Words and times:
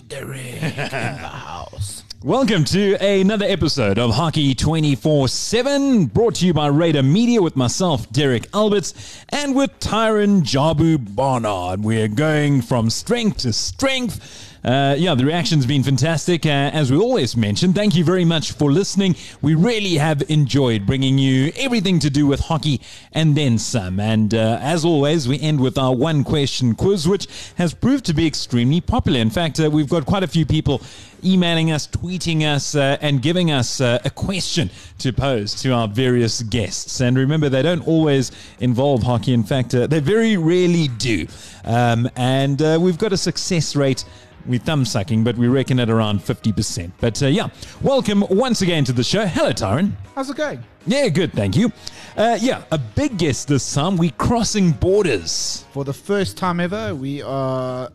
DJ 0.00 0.08
Derek 0.08 0.62
in 0.62 0.76
the 0.76 1.28
house. 1.28 2.04
Welcome 2.22 2.64
to 2.66 3.02
another 3.02 3.46
episode 3.46 3.98
of 3.98 4.14
Hockey 4.14 4.54
24 4.54 5.26
7, 5.28 6.04
brought 6.04 6.34
to 6.34 6.46
you 6.46 6.52
by 6.52 6.66
Raider 6.66 7.02
Media 7.02 7.40
with 7.40 7.56
myself, 7.56 8.12
Derek 8.12 8.46
Alberts, 8.52 9.24
and 9.30 9.56
with 9.56 9.70
Tyron 9.80 10.42
Jabu 10.42 11.14
Barnard. 11.14 11.82
We're 11.82 12.08
going 12.08 12.60
from 12.60 12.90
strength 12.90 13.38
to 13.38 13.54
strength. 13.54 14.48
Uh, 14.62 14.94
yeah, 14.98 15.14
the 15.14 15.24
reaction's 15.24 15.64
been 15.64 15.82
fantastic. 15.82 16.44
Uh, 16.44 16.48
as 16.48 16.92
we 16.92 16.98
always 16.98 17.34
mention, 17.34 17.72
thank 17.72 17.94
you 17.94 18.04
very 18.04 18.26
much 18.26 18.52
for 18.52 18.70
listening. 18.70 19.16
We 19.40 19.54
really 19.54 19.94
have 19.94 20.22
enjoyed 20.28 20.84
bringing 20.84 21.16
you 21.16 21.50
everything 21.56 21.98
to 22.00 22.10
do 22.10 22.26
with 22.26 22.40
hockey 22.40 22.82
and 23.12 23.34
then 23.34 23.56
some. 23.56 23.98
And 23.98 24.34
uh, 24.34 24.58
as 24.60 24.84
always, 24.84 25.26
we 25.26 25.40
end 25.40 25.60
with 25.60 25.78
our 25.78 25.94
one 25.94 26.24
question 26.24 26.74
quiz, 26.74 27.08
which 27.08 27.26
has 27.54 27.72
proved 27.72 28.04
to 28.06 28.12
be 28.12 28.26
extremely 28.26 28.82
popular. 28.82 29.20
In 29.20 29.30
fact, 29.30 29.58
uh, 29.58 29.70
we've 29.70 29.88
got 29.88 30.04
quite 30.04 30.22
a 30.22 30.28
few 30.28 30.44
people 30.44 30.82
emailing 31.24 31.70
us, 31.70 31.86
tweeting 31.86 32.42
us, 32.42 32.74
uh, 32.74 32.96
and 33.00 33.22
giving 33.22 33.50
us 33.50 33.80
uh, 33.80 33.98
a 34.04 34.10
question 34.10 34.70
to 34.98 35.12
pose 35.12 35.54
to 35.62 35.72
our 35.72 35.88
various 35.88 36.42
guests. 36.42 37.00
And 37.00 37.16
remember, 37.16 37.48
they 37.48 37.62
don't 37.62 37.86
always 37.86 38.32
involve 38.60 39.02
hockey. 39.02 39.32
In 39.32 39.44
fact, 39.44 39.74
uh, 39.74 39.86
they 39.86 40.00
very 40.00 40.36
rarely 40.36 40.88
do. 40.88 41.26
Um, 41.64 42.08
and 42.16 42.60
uh, 42.62 42.78
we've 42.80 42.98
got 42.98 43.12
a 43.12 43.16
success 43.16 43.76
rate. 43.76 44.04
We're 44.46 44.58
thumb 44.58 44.84
sucking, 44.84 45.22
but 45.22 45.36
we 45.36 45.48
reckon 45.48 45.78
at 45.80 45.90
around 45.90 46.20
50%. 46.20 46.92
But 47.00 47.22
uh, 47.22 47.26
yeah, 47.26 47.48
welcome 47.82 48.24
once 48.30 48.62
again 48.62 48.84
to 48.86 48.92
the 48.92 49.04
show. 49.04 49.26
Hello, 49.26 49.52
Tyron. 49.52 49.92
How's 50.14 50.30
it 50.30 50.36
going? 50.36 50.64
Yeah, 50.86 51.08
good, 51.08 51.32
thank 51.32 51.56
you. 51.56 51.70
Uh, 52.16 52.38
yeah, 52.40 52.62
a 52.72 52.78
big 52.78 53.18
guest 53.18 53.48
this 53.48 53.72
time. 53.72 53.96
We're 53.96 54.10
crossing 54.12 54.72
borders. 54.72 55.64
For 55.72 55.84
the 55.84 55.92
first 55.92 56.36
time 56.36 56.58
ever, 56.58 56.94
we 56.94 57.22
are 57.22 57.90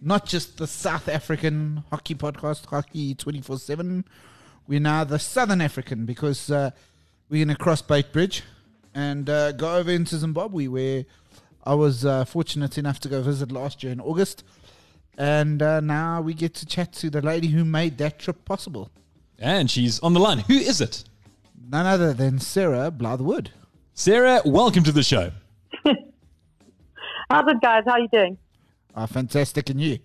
not 0.00 0.26
just 0.26 0.56
the 0.58 0.66
South 0.66 1.08
African 1.08 1.84
hockey 1.90 2.14
podcast, 2.14 2.66
Hockey 2.66 3.14
24 3.14 3.58
7. 3.58 4.04
We're 4.66 4.80
now 4.80 5.04
the 5.04 5.18
Southern 5.18 5.60
African 5.60 6.06
because 6.06 6.50
uh, 6.50 6.70
we're 7.28 7.44
going 7.44 7.56
to 7.56 7.62
cross 7.62 7.82
Beitbridge 7.82 8.42
and 8.94 9.28
uh, 9.28 9.52
go 9.52 9.76
over 9.76 9.90
into 9.90 10.16
Zimbabwe, 10.16 10.68
where 10.68 11.04
I 11.64 11.74
was 11.74 12.04
uh, 12.04 12.24
fortunate 12.24 12.78
enough 12.78 13.00
to 13.00 13.08
go 13.08 13.20
visit 13.22 13.52
last 13.52 13.82
year 13.82 13.92
in 13.92 14.00
August. 14.00 14.44
And 15.18 15.60
uh, 15.60 15.80
now 15.80 16.22
we 16.22 16.34
get 16.34 16.54
to 16.54 16.66
chat 16.66 16.92
to 16.94 17.10
the 17.10 17.20
lady 17.20 17.48
who 17.48 17.64
made 17.64 17.98
that 17.98 18.18
trip 18.18 18.44
possible. 18.44 18.90
And 19.38 19.70
she's 19.70 20.00
on 20.00 20.14
the 20.14 20.20
line. 20.20 20.38
Who 20.38 20.54
is 20.54 20.80
it? 20.80 21.04
None 21.68 21.86
other 21.86 22.14
than 22.14 22.38
Sarah 22.38 22.90
Blythewood. 22.90 23.48
Sarah, 23.92 24.40
welcome 24.44 24.82
to 24.84 24.92
the 24.92 25.02
show. 25.02 25.30
How's 27.30 27.48
it, 27.48 27.60
guys? 27.60 27.84
How 27.86 27.92
are 27.92 28.00
you 28.00 28.08
doing? 28.08 28.38
Ah, 28.94 29.06
fantastic. 29.06 29.70
And 29.70 29.80
you? 29.80 29.98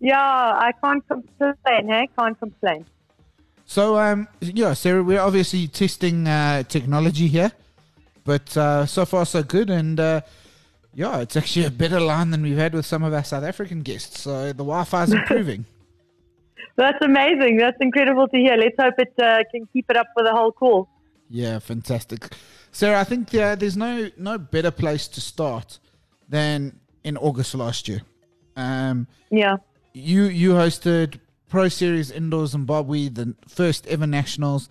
Yeah, 0.00 0.18
I 0.20 0.72
can't 0.82 1.06
complain. 1.08 1.88
Hey, 1.88 2.08
can't 2.18 2.38
complain. 2.38 2.84
So, 3.64 3.98
um, 3.98 4.28
yeah, 4.40 4.74
Sarah, 4.74 5.02
we're 5.02 5.20
obviously 5.20 5.66
testing 5.66 6.28
uh, 6.28 6.62
technology 6.62 7.26
here, 7.26 7.50
but 8.24 8.56
uh, 8.56 8.86
so 8.86 9.04
far 9.04 9.26
so 9.26 9.42
good. 9.42 9.70
And 9.70 9.98
uh, 9.98 10.20
yeah, 10.94 11.18
it's 11.18 11.36
actually 11.36 11.66
a 11.66 11.70
better 11.70 11.98
line 11.98 12.30
than 12.30 12.42
we've 12.42 12.56
had 12.56 12.74
with 12.74 12.86
some 12.86 13.02
of 13.02 13.12
our 13.12 13.24
South 13.24 13.44
African 13.44 13.82
guests. 13.82 14.22
So 14.22 14.48
the 14.48 14.64
Wi-Fi 14.64 15.02
is 15.04 15.12
improving. 15.20 15.64
That's 16.76 16.98
amazing. 17.02 17.56
That's 17.56 17.78
incredible 17.80 18.28
to 18.28 18.36
hear. 18.36 18.56
Let's 18.56 18.76
hope 18.78 18.94
it 18.98 19.14
uh, 19.18 19.42
can 19.50 19.66
keep 19.72 19.90
it 19.90 19.96
up 19.96 20.08
for 20.14 20.22
the 20.22 20.32
whole 20.32 20.52
call. 20.52 20.88
Yeah, 21.28 21.58
fantastic. 21.58 22.32
Sarah, 22.70 23.00
I 23.00 23.04
think 23.04 23.34
uh, 23.34 23.56
there's 23.56 23.76
no 23.76 24.10
no 24.16 24.38
better 24.38 24.70
place 24.70 25.08
to 25.08 25.20
start 25.20 25.78
than 26.28 26.78
in 27.06 27.16
August 27.16 27.54
last 27.54 27.88
year. 27.88 28.02
Um, 28.56 29.06
yeah. 29.30 29.56
You 29.94 30.24
you 30.24 30.50
hosted 30.52 31.20
Pro 31.48 31.68
Series 31.68 32.10
Indoor 32.10 32.46
Zimbabwe, 32.46 33.08
the 33.08 33.34
first 33.48 33.86
ever 33.86 34.06
nationals, 34.06 34.68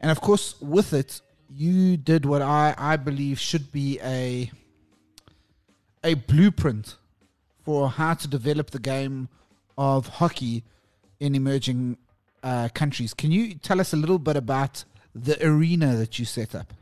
and 0.00 0.10
of 0.10 0.20
course 0.20 0.54
with 0.60 0.92
it, 0.92 1.20
you 1.48 1.96
did 1.96 2.26
what 2.26 2.42
I 2.42 2.74
I 2.76 2.96
believe 2.96 3.40
should 3.40 3.72
be 3.72 3.98
a 4.02 4.50
a 6.04 6.14
blueprint 6.14 6.96
for 7.64 7.88
how 7.88 8.14
to 8.14 8.28
develop 8.28 8.70
the 8.70 8.78
game 8.78 9.28
of 9.78 10.06
hockey 10.06 10.64
in 11.20 11.34
emerging 11.34 11.96
uh, 12.42 12.68
countries. 12.74 13.14
Can 13.14 13.32
you 13.32 13.54
tell 13.54 13.80
us 13.80 13.92
a 13.92 13.96
little 13.96 14.18
bit 14.18 14.36
about 14.36 14.84
the 15.14 15.36
arena 15.46 15.96
that 15.96 16.18
you 16.18 16.24
set 16.24 16.54
up? 16.54 16.74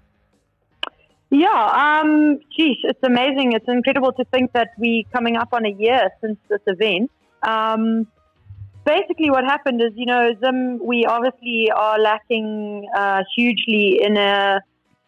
Yeah, 1.31 2.01
um, 2.03 2.41
geez, 2.57 2.79
it's 2.83 2.99
amazing. 3.05 3.53
It's 3.53 3.69
incredible 3.69 4.13
to 4.15 4.25
think 4.33 4.53
that 4.53 4.71
we 4.79 5.07
coming 5.13 5.37
up 5.37 5.51
on 5.53 5.65
a 5.65 5.71
year 5.71 6.11
since 6.21 6.39
this 6.49 6.61
event. 6.67 7.11
Um, 7.43 8.09
basically, 8.85 9.31
what 9.31 9.45
happened 9.45 9.81
is, 9.81 9.93
you 9.95 10.07
know, 10.07 10.33
Zim, 10.45 10.85
we 10.85 11.07
obviously 11.07 11.71
are 11.71 12.01
lacking 12.01 12.89
uh, 12.97 13.23
hugely 13.37 14.01
in 14.03 14.17
a 14.17 14.61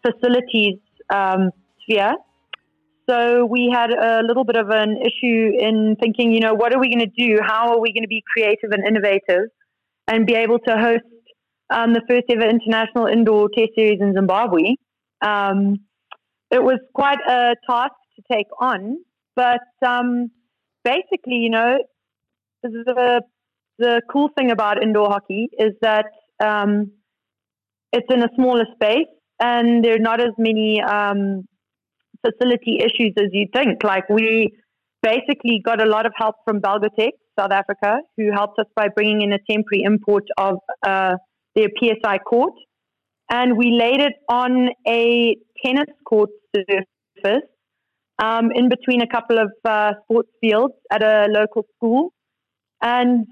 facilities 0.03 0.79
um, 1.11 1.51
sphere. 1.83 2.15
So 3.11 3.45
we 3.45 3.69
had 3.69 3.91
a 3.91 4.23
little 4.23 4.45
bit 4.45 4.55
of 4.55 4.71
an 4.71 4.99
issue 4.99 5.51
in 5.59 5.97
thinking, 6.01 6.33
you 6.33 6.39
know, 6.39 6.55
what 6.55 6.73
are 6.73 6.79
we 6.79 6.89
going 6.89 7.05
to 7.05 7.27
do? 7.27 7.41
How 7.43 7.73
are 7.73 7.81
we 7.81 7.93
going 7.93 8.05
to 8.05 8.09
be 8.09 8.23
creative 8.33 8.71
and 8.71 8.87
innovative 8.87 9.51
and 10.07 10.25
be 10.25 10.35
able 10.35 10.61
to 10.61 10.79
host 10.79 11.03
um, 11.69 11.95
the 11.95 12.03
first 12.09 12.27
ever 12.31 12.49
international 12.49 13.07
indoor 13.07 13.49
test 13.49 13.71
series 13.75 14.01
in 14.01 14.15
Zimbabwe? 14.15 14.77
Um, 15.21 15.81
it 16.53 16.63
was 16.63 16.79
quite 16.95 17.19
a 17.29 17.55
task 17.69 17.95
to 18.17 18.23
take 18.31 18.47
on, 18.61 18.99
but 19.35 19.61
um, 19.87 20.31
basically, 20.85 21.37
you 21.37 21.51
know, 21.51 21.79
the 22.63 23.23
the 23.79 24.03
cool 24.11 24.29
thing 24.37 24.51
about 24.51 24.83
indoor 24.83 25.09
hockey 25.09 25.49
is 25.59 25.73
that 25.81 26.07
um, 26.45 26.93
it's 27.93 28.07
in 28.11 28.23
a 28.23 28.29
smaller 28.37 28.65
space 28.75 29.09
and 29.41 29.85
there 29.85 29.97
are 29.97 29.99
not 29.99 30.21
as 30.21 30.33
many 30.39 30.81
um, 30.83 31.47
facility 32.25 32.79
issues 32.79 33.13
as 33.19 33.29
you 33.33 33.47
think. 33.53 33.83
Like 33.83 34.09
we 34.09 34.53
basically 35.03 35.61
got 35.65 35.81
a 35.81 35.87
lot 35.87 36.07
of 36.07 36.13
help 36.17 36.37
from 36.45 36.61
Belgotex, 36.61 37.11
South 37.39 37.51
Africa, 37.51 37.99
who 38.17 38.31
helped 38.31 38.59
us 38.59 38.67
by 38.77 38.89
bringing 38.89 39.23
in 39.23 39.33
a 39.33 39.39
temporary 39.51 39.83
import 39.85 40.25
of 40.39 40.59
uh, 40.87 41.15
their 41.57 41.69
PSI 41.79 42.19
court. 42.19 42.55
And 43.33 43.57
we 43.57 43.71
laid 43.73 44.01
it 44.01 44.13
on 44.29 44.69
a 44.87 45.37
tennis 45.65 45.89
court 46.05 46.29
surface 46.55 47.49
um, 48.23 48.51
in 48.55 48.69
between 48.69 49.01
a 49.01 49.07
couple 49.07 49.39
of 49.39 49.51
uh, 49.65 49.93
sports 50.05 50.29
fields 50.39 50.75
at 50.91 51.03
a 51.03 51.29
local 51.31 51.65
school 51.77 52.13
and 52.83 53.27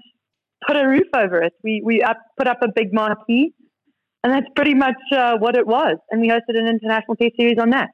put 0.65 0.75
a 0.75 0.87
roof 0.87 1.07
over 1.15 1.43
it. 1.43 1.53
We, 1.63 1.83
we 1.85 2.01
up, 2.01 2.17
put 2.35 2.47
up 2.47 2.63
a 2.63 2.67
big 2.75 2.91
marquee, 2.91 3.53
and 4.23 4.33
that's 4.33 4.47
pretty 4.55 4.73
much 4.73 4.97
uh, 5.15 5.37
what 5.37 5.55
it 5.55 5.67
was. 5.67 5.97
And 6.09 6.19
we 6.19 6.29
hosted 6.29 6.57
an 6.57 6.67
international 6.67 7.15
test 7.15 7.33
series 7.39 7.59
on 7.59 7.69
that. 7.69 7.89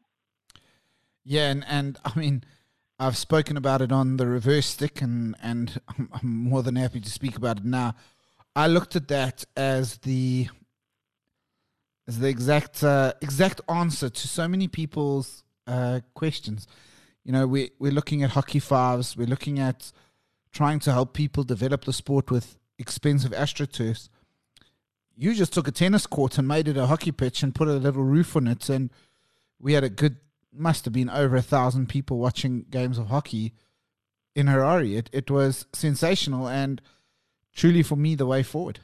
Yeah, 1.25 1.49
and, 1.51 1.65
and 1.67 1.99
I 2.05 2.17
mean, 2.17 2.45
I've 2.99 3.17
spoken 3.17 3.57
about 3.57 3.81
it 3.81 3.91
on 3.91 4.15
the 4.15 4.27
reverse 4.27 4.67
stick, 4.67 5.01
and 5.01 5.35
and 5.43 5.81
I'm, 5.89 6.09
I'm 6.13 6.43
more 6.43 6.63
than 6.63 6.77
happy 6.77 7.01
to 7.01 7.09
speak 7.09 7.35
about 7.35 7.57
it 7.57 7.65
now. 7.65 7.95
I 8.55 8.67
looked 8.67 8.95
at 8.95 9.09
that 9.09 9.43
as 9.57 9.97
the 9.99 10.47
as 12.07 12.19
the 12.19 12.27
exact 12.27 12.83
uh, 12.83 13.13
exact 13.21 13.61
answer 13.69 14.09
to 14.09 14.27
so 14.27 14.47
many 14.47 14.67
people's 14.67 15.43
uh, 15.65 15.99
questions. 16.13 16.67
You 17.23 17.33
know, 17.33 17.45
we 17.47 17.71
we're 17.79 17.91
looking 17.91 18.23
at 18.23 18.31
hockey 18.31 18.59
fives. 18.59 19.17
We're 19.17 19.27
looking 19.27 19.59
at 19.59 19.91
trying 20.51 20.79
to 20.79 20.91
help 20.91 21.13
people 21.13 21.43
develop 21.43 21.85
the 21.85 21.93
sport 21.93 22.31
with 22.31 22.57
expensive 22.79 23.31
astroturfs. 23.31 24.09
You 25.15 25.33
just 25.33 25.51
took 25.51 25.67
a 25.67 25.71
tennis 25.71 26.07
court 26.07 26.37
and 26.37 26.47
made 26.47 26.67
it 26.67 26.77
a 26.77 26.85
hockey 26.85 27.11
pitch 27.11 27.43
and 27.43 27.53
put 27.53 27.67
a 27.67 27.73
little 27.73 28.03
roof 28.03 28.35
on 28.35 28.47
it, 28.47 28.69
and 28.69 28.89
we 29.59 29.73
had 29.73 29.83
a 29.83 29.89
good 29.89 30.17
must 30.53 30.85
have 30.85 30.93
been 30.93 31.09
over 31.09 31.35
a 31.35 31.41
thousand 31.41 31.89
people 31.89 32.17
watching 32.17 32.65
games 32.69 32.97
of 32.97 33.07
hockey 33.07 33.53
in 34.35 34.47
Harare. 34.47 34.95
It 34.95 35.09
it 35.11 35.29
was 35.29 35.65
sensational 35.73 36.47
and 36.47 36.81
truly 37.53 37.83
for 37.83 37.95
me 37.95 38.15
the 38.15 38.25
way 38.25 38.43
forward. 38.43 38.79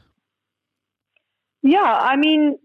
Yeah, 1.62 1.98
I 2.02 2.18
mean, 2.18 2.58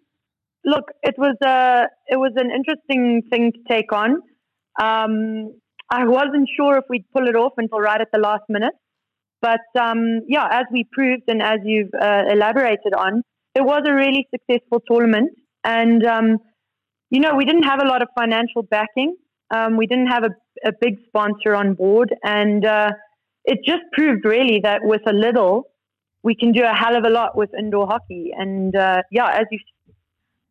look, 0.68 0.84
it 1.02 1.14
was 1.18 1.36
a 1.42 1.86
it 2.06 2.16
was 2.16 2.32
an 2.36 2.50
interesting 2.50 3.22
thing 3.30 3.52
to 3.52 3.58
take 3.68 3.92
on. 3.92 4.10
Um, 4.80 5.52
I 5.90 6.04
wasn't 6.04 6.48
sure 6.56 6.76
if 6.76 6.84
we'd 6.90 7.06
pull 7.14 7.28
it 7.28 7.36
off 7.36 7.54
until 7.56 7.80
right 7.80 8.00
at 8.00 8.08
the 8.12 8.20
last 8.20 8.44
minute, 8.48 8.74
but 9.40 9.66
um, 9.80 10.20
yeah, 10.28 10.46
as 10.50 10.64
we 10.72 10.84
proved 10.92 11.24
and 11.28 11.42
as 11.42 11.58
you've 11.64 11.94
uh, 12.00 12.24
elaborated 12.30 12.94
on, 12.96 13.22
it 13.54 13.62
was 13.62 13.82
a 13.86 13.94
really 13.94 14.28
successful 14.34 14.80
tournament, 14.88 15.30
and 15.64 16.04
um, 16.04 16.38
you 17.10 17.20
know, 17.20 17.34
we 17.34 17.44
didn't 17.44 17.62
have 17.62 17.80
a 17.82 17.86
lot 17.86 18.02
of 18.02 18.08
financial 18.14 18.62
backing. 18.62 19.16
Um, 19.50 19.76
we 19.76 19.86
didn't 19.86 20.08
have 20.08 20.24
a, 20.24 20.68
a, 20.68 20.72
big 20.78 20.98
sponsor 21.06 21.54
on 21.54 21.74
board. 21.74 22.14
And 22.22 22.64
uh, 22.66 22.90
it 23.44 23.60
just 23.64 23.82
proved 23.92 24.24
really 24.24 24.60
that 24.62 24.80
with 24.82 25.00
a 25.06 25.12
little, 25.12 25.70
we 26.22 26.34
can 26.34 26.52
do 26.52 26.64
a 26.64 26.74
hell 26.74 26.96
of 26.96 27.04
a 27.04 27.10
lot 27.10 27.36
with 27.36 27.50
indoor 27.58 27.86
hockey. 27.86 28.32
And 28.36 28.76
uh, 28.76 29.02
yeah, 29.10 29.28
as 29.28 29.46
you 29.50 29.58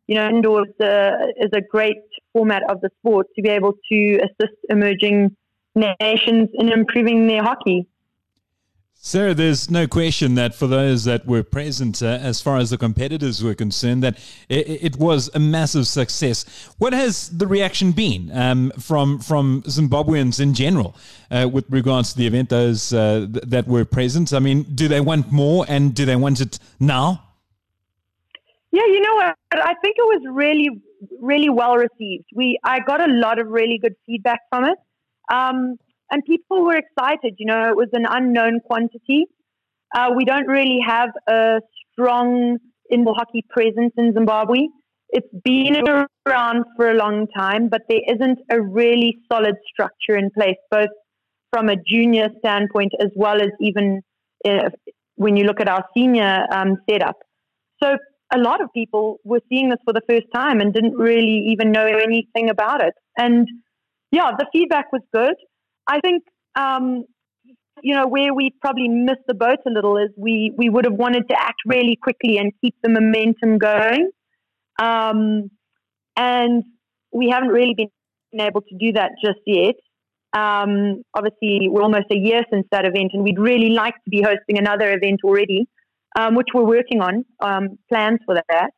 you 0.08 0.14
know, 0.14 0.28
indoor 0.28 0.66
is 0.66 0.74
a, 0.80 1.12
is 1.38 1.50
a 1.54 1.60
great 1.60 1.98
format 2.32 2.62
of 2.68 2.80
the 2.80 2.90
sport 2.98 3.26
to 3.36 3.42
be 3.42 3.50
able 3.50 3.74
to 3.92 4.16
assist 4.16 4.56
emerging 4.68 5.36
nations 5.76 6.48
in 6.54 6.72
improving 6.72 7.28
their 7.28 7.42
hockey. 7.42 7.86
Sarah, 9.00 9.32
there's 9.32 9.70
no 9.70 9.86
question 9.86 10.34
that 10.34 10.56
for 10.56 10.66
those 10.66 11.04
that 11.04 11.24
were 11.24 11.44
present, 11.44 12.02
uh, 12.02 12.06
as 12.20 12.40
far 12.40 12.56
as 12.56 12.70
the 12.70 12.76
competitors 12.76 13.44
were 13.44 13.54
concerned, 13.54 14.02
that 14.02 14.18
it, 14.48 14.66
it, 14.82 14.96
was 14.96 15.30
a 15.34 15.38
massive 15.38 15.86
success. 15.86 16.44
What 16.78 16.92
has 16.92 17.28
the 17.28 17.46
reaction 17.46 17.92
been 17.92 18.30
um, 18.32 18.72
from 18.72 19.20
from 19.20 19.62
Zimbabweans 19.62 20.40
in 20.40 20.52
general 20.52 20.96
uh, 21.30 21.48
with 21.50 21.64
regards 21.70 22.12
to 22.12 22.18
the 22.18 22.26
event? 22.26 22.48
Those 22.48 22.92
uh, 22.92 23.28
th- 23.32 23.44
that 23.46 23.68
were 23.68 23.84
present. 23.84 24.32
I 24.32 24.40
mean, 24.40 24.64
do 24.64 24.88
they 24.88 25.00
want 25.00 25.30
more, 25.30 25.64
and 25.68 25.94
do 25.94 26.04
they 26.04 26.16
want 26.16 26.40
it 26.40 26.58
now? 26.80 27.27
Yeah, 28.78 28.86
you 28.94 29.00
know 29.00 29.14
what? 29.14 29.36
I 29.52 29.74
think 29.82 29.96
it 29.98 30.08
was 30.14 30.22
really, 30.30 30.68
really 31.20 31.48
well 31.48 31.74
received. 31.74 32.26
We 32.32 32.60
I 32.62 32.78
got 32.78 33.00
a 33.00 33.12
lot 33.12 33.40
of 33.40 33.48
really 33.48 33.78
good 33.82 33.94
feedback 34.06 34.40
from 34.50 34.66
it. 34.66 34.78
Um, 35.32 35.76
and 36.12 36.24
people 36.24 36.64
were 36.64 36.76
excited. 36.76 37.34
You 37.38 37.46
know, 37.46 37.68
it 37.68 37.76
was 37.76 37.88
an 37.92 38.06
unknown 38.08 38.60
quantity. 38.60 39.26
Uh, 39.96 40.10
we 40.16 40.24
don't 40.24 40.46
really 40.46 40.78
have 40.86 41.10
a 41.28 41.60
strong 41.90 42.58
indoor 42.88 43.14
hockey 43.16 43.44
presence 43.50 43.92
in 43.96 44.12
Zimbabwe. 44.12 44.60
It's 45.08 45.34
been 45.42 45.82
around 46.28 46.64
for 46.76 46.88
a 46.90 46.94
long 46.94 47.26
time, 47.36 47.68
but 47.68 47.82
there 47.88 48.02
isn't 48.06 48.38
a 48.48 48.60
really 48.60 49.18
solid 49.32 49.56
structure 49.72 50.16
in 50.16 50.30
place, 50.30 50.60
both 50.70 50.90
from 51.52 51.68
a 51.68 51.76
junior 51.84 52.28
standpoint 52.38 52.92
as 53.00 53.10
well 53.16 53.42
as 53.42 53.50
even 53.60 54.02
uh, 54.44 54.70
when 55.16 55.36
you 55.36 55.44
look 55.44 55.60
at 55.60 55.68
our 55.68 55.84
senior 55.96 56.46
um, 56.52 56.76
setup. 56.88 57.16
So 57.82 57.96
a 58.32 58.38
lot 58.38 58.60
of 58.62 58.68
people 58.74 59.18
were 59.24 59.40
seeing 59.48 59.70
this 59.70 59.78
for 59.84 59.92
the 59.92 60.02
first 60.08 60.26
time 60.34 60.60
and 60.60 60.74
didn't 60.74 60.96
really 60.96 61.46
even 61.48 61.72
know 61.72 61.86
anything 61.86 62.50
about 62.50 62.82
it. 62.82 62.94
And 63.16 63.48
yeah, 64.10 64.32
the 64.38 64.46
feedback 64.52 64.92
was 64.92 65.02
good. 65.12 65.34
I 65.86 66.00
think, 66.00 66.22
um, 66.54 67.04
you 67.82 67.94
know, 67.94 68.06
where 68.06 68.34
we 68.34 68.52
probably 68.60 68.88
missed 68.88 69.26
the 69.26 69.34
boat 69.34 69.58
a 69.66 69.70
little 69.70 69.96
is 69.96 70.10
we, 70.16 70.52
we 70.56 70.68
would 70.68 70.84
have 70.84 70.94
wanted 70.94 71.28
to 71.28 71.36
act 71.38 71.60
really 71.64 71.96
quickly 71.96 72.38
and 72.38 72.52
keep 72.60 72.74
the 72.82 72.90
momentum 72.90 73.58
going. 73.58 74.10
Um, 74.78 75.50
and 76.16 76.64
we 77.12 77.30
haven't 77.30 77.50
really 77.50 77.74
been 77.74 78.40
able 78.40 78.60
to 78.62 78.76
do 78.78 78.92
that 78.92 79.12
just 79.24 79.40
yet. 79.46 79.76
Um, 80.36 81.02
obviously, 81.14 81.68
we're 81.70 81.82
almost 81.82 82.06
a 82.10 82.16
year 82.16 82.42
since 82.52 82.66
that 82.70 82.84
event, 82.84 83.12
and 83.14 83.22
we'd 83.22 83.38
really 83.38 83.70
like 83.70 83.94
to 83.94 84.10
be 84.10 84.20
hosting 84.20 84.58
another 84.58 84.92
event 84.92 85.20
already, 85.24 85.66
um, 86.18 86.34
which 86.34 86.48
we're 86.52 86.64
working 86.64 87.00
on 87.00 87.24
um, 87.40 87.78
plans 87.88 88.18
for 88.26 88.34
that. 88.34 88.70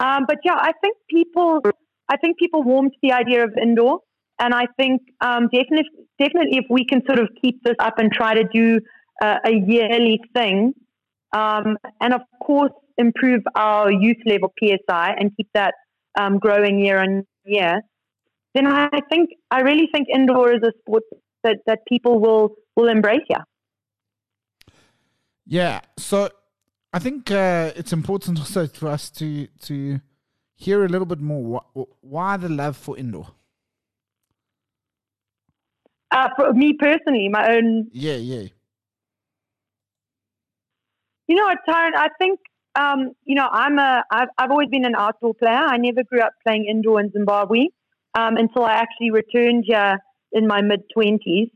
Um, 0.00 0.24
but 0.26 0.38
yeah, 0.44 0.56
I 0.56 0.72
think 0.80 0.96
people, 1.10 1.60
I 2.08 2.16
think 2.16 2.38
people 2.38 2.62
warm 2.62 2.90
to 2.90 2.96
the 3.02 3.12
idea 3.12 3.44
of 3.44 3.50
indoor. 3.60 4.00
And 4.38 4.54
I 4.54 4.66
think 4.78 5.02
um, 5.20 5.48
definitely, 5.52 6.06
definitely, 6.18 6.58
if 6.58 6.66
we 6.70 6.84
can 6.84 7.02
sort 7.06 7.18
of 7.18 7.28
keep 7.42 7.62
this 7.64 7.74
up 7.80 7.98
and 7.98 8.10
try 8.12 8.34
to 8.34 8.44
do 8.44 8.80
uh, 9.20 9.38
a 9.44 9.52
yearly 9.52 10.20
thing, 10.34 10.72
um, 11.32 11.76
and 12.00 12.14
of 12.14 12.22
course 12.42 12.72
improve 12.96 13.42
our 13.54 13.90
youth 13.90 14.16
level 14.24 14.52
PSI 14.58 15.14
and 15.18 15.30
keep 15.36 15.48
that 15.54 15.74
um, 16.18 16.38
growing 16.38 16.78
year 16.78 17.00
on 17.00 17.24
year, 17.44 17.80
then 18.54 18.66
I 18.66 18.88
think 19.10 19.30
I 19.50 19.60
really 19.60 19.88
think 19.92 20.06
indoor 20.12 20.52
is 20.52 20.62
a 20.62 20.72
sport 20.80 21.02
that, 21.42 21.58
that 21.66 21.80
people 21.88 22.20
will 22.20 22.54
will 22.76 22.88
embrace. 22.88 23.26
Yeah. 23.28 23.42
Yeah. 25.48 25.80
So 25.98 26.28
I 26.92 26.98
think 26.98 27.30
uh, 27.30 27.72
it's 27.76 27.92
important 27.92 28.38
also 28.38 28.66
for 28.66 28.88
us 28.88 29.10
to 29.10 29.46
to 29.62 30.00
hear 30.54 30.84
a 30.84 30.88
little 30.88 31.06
bit 31.06 31.20
more 31.20 31.62
wh- 31.76 32.04
why 32.04 32.36
the 32.36 32.48
love 32.48 32.76
for 32.76 32.96
indoor. 32.96 33.28
Uh, 36.10 36.28
for 36.36 36.52
me 36.54 36.72
personally, 36.72 37.28
my 37.28 37.54
own. 37.54 37.88
Yeah, 37.92 38.16
yeah. 38.16 38.48
You 41.26 41.36
know 41.36 41.44
what, 41.44 41.58
Tyron? 41.68 41.94
I 41.94 42.08
think 42.18 42.40
um, 42.74 43.12
you 43.24 43.34
know 43.34 43.48
I'm 43.52 43.78
a. 43.78 44.02
I've, 44.10 44.28
I've 44.38 44.50
always 44.50 44.70
been 44.70 44.86
an 44.86 44.94
outdoor 44.96 45.34
player. 45.34 45.52
I 45.52 45.76
never 45.76 46.02
grew 46.04 46.20
up 46.20 46.32
playing 46.46 46.64
indoor 46.64 47.00
in 47.00 47.12
Zimbabwe 47.12 47.66
um, 48.14 48.36
until 48.38 48.64
I 48.64 48.72
actually 48.72 49.10
returned 49.10 49.64
here 49.66 49.98
in 50.32 50.46
my 50.46 50.62
mid 50.62 50.80
twenties. 50.94 51.48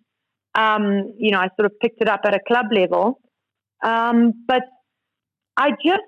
Um, 0.54 1.14
you 1.18 1.30
know, 1.30 1.38
I 1.38 1.48
sort 1.58 1.64
of 1.64 1.72
picked 1.80 2.02
it 2.02 2.08
up 2.08 2.20
at 2.24 2.34
a 2.34 2.40
club 2.46 2.66
level, 2.70 3.18
um, 3.82 4.44
but 4.46 4.64
I 5.56 5.70
just, 5.70 6.02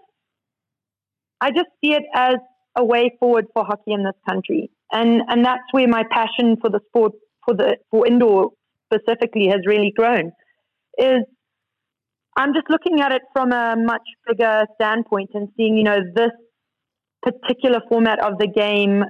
I 1.41 1.51
just 1.51 1.69
see 1.83 1.93
it 1.93 2.05
as 2.15 2.37
a 2.77 2.85
way 2.85 3.17
forward 3.21 3.47
for 3.55 3.65
hockey 3.65 3.93
in 3.93 4.05
this 4.05 4.17
country, 4.29 4.71
and 4.93 5.23
and 5.29 5.45
that's 5.45 5.63
where 5.73 5.89
my 5.89 6.05
passion 6.11 6.57
for 6.61 6.71
the 6.71 6.81
sport 6.89 7.13
for 7.45 7.55
the 7.55 7.77
for 7.91 8.07
indoor 8.07 8.51
specifically 8.93 9.49
has 9.49 9.61
really 9.67 9.93
grown 9.97 10.33
is 10.99 11.25
I'm 12.37 12.53
just 12.53 12.69
looking 12.69 13.01
at 13.01 13.13
it 13.13 13.23
from 13.33 13.53
a 13.53 13.77
much 13.77 14.03
bigger 14.27 14.67
standpoint 14.75 15.31
and 15.35 15.49
seeing, 15.57 15.77
you 15.77 15.85
know, 15.85 15.99
this 16.15 16.33
particular 17.23 17.81
format 17.89 18.19
of 18.21 18.39
the 18.39 18.49
game 18.49 19.05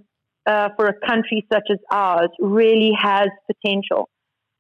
uh, 0.46 0.69
for 0.76 0.87
a 0.87 1.06
country 1.06 1.46
such 1.50 1.64
as 1.70 1.78
ours 1.90 2.28
really 2.38 2.92
has 3.00 3.28
potential. 3.46 4.10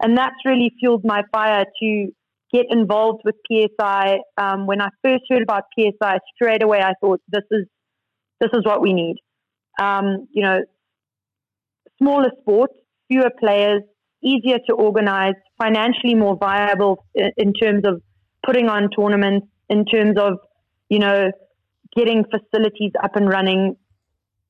And 0.02 0.16
that's 0.16 0.36
really 0.46 0.72
fueled 0.80 1.04
my 1.04 1.22
fire 1.30 1.64
to 1.82 2.08
get 2.54 2.66
involved 2.70 3.22
with 3.24 3.34
PSI. 3.50 4.18
Um, 4.38 4.66
when 4.66 4.80
I 4.80 4.88
first 5.02 5.24
heard 5.28 5.42
about 5.42 5.64
PSI, 5.78 6.18
straight 6.34 6.62
away 6.62 6.80
I 6.80 6.92
thought 7.00 7.20
this 7.28 7.42
is 7.50 7.66
this 8.40 8.50
is 8.52 8.64
what 8.64 8.80
we 8.80 8.92
need. 8.92 9.16
Um, 9.80 10.28
you 10.30 10.42
know, 10.42 10.60
smaller 11.98 12.30
sports 12.40 12.74
fewer 13.08 13.30
players, 13.38 13.82
easier 14.22 14.58
to 14.68 14.74
organize, 14.74 15.34
financially 15.60 16.14
more 16.14 16.36
viable 16.36 17.04
in 17.14 17.52
terms 17.52 17.82
of 17.84 18.00
putting 18.44 18.68
on 18.68 18.88
tournaments, 18.90 19.46
in 19.68 19.84
terms 19.84 20.18
of, 20.18 20.38
you 20.88 20.98
know, 20.98 21.30
getting 21.96 22.24
facilities 22.24 22.92
up 23.02 23.16
and 23.16 23.28
running. 23.28 23.76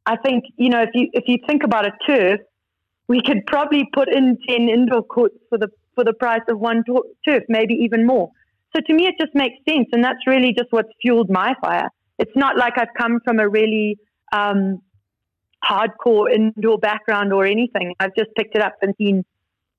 I 0.06 0.16
think, 0.16 0.44
you 0.56 0.70
know, 0.70 0.82
if 0.82 0.90
you 0.94 1.08
if 1.12 1.24
you 1.26 1.38
think 1.46 1.62
about 1.64 1.86
a 1.86 1.92
turf, 2.06 2.40
we 3.08 3.20
could 3.22 3.46
probably 3.46 3.84
put 3.92 4.08
in 4.08 4.38
10 4.48 4.68
indoor 4.68 5.02
courts 5.02 5.36
for 5.48 5.58
the 5.58 5.68
for 5.94 6.04
the 6.04 6.12
price 6.12 6.42
of 6.48 6.58
one 6.58 6.82
turf, 7.26 7.42
maybe 7.48 7.74
even 7.74 8.06
more. 8.06 8.30
So 8.74 8.82
to 8.86 8.94
me, 8.94 9.06
it 9.06 9.14
just 9.20 9.34
makes 9.34 9.56
sense, 9.68 9.88
and 9.92 10.02
that's 10.02 10.26
really 10.26 10.52
just 10.52 10.70
what's 10.70 10.88
fueled 11.00 11.30
my 11.30 11.54
fire. 11.60 11.88
It's 12.18 12.34
not 12.34 12.56
like 12.56 12.74
I've 12.76 12.94
come 12.98 13.20
from 13.24 13.38
a 13.38 13.48
really 13.48 13.98
um, 14.32 14.80
hardcore 15.64 16.32
indoor 16.32 16.78
background 16.78 17.32
or 17.32 17.44
anything. 17.44 17.94
I've 18.00 18.14
just 18.16 18.30
picked 18.36 18.54
it 18.54 18.62
up 18.62 18.74
and 18.82 18.94
seen 18.98 19.24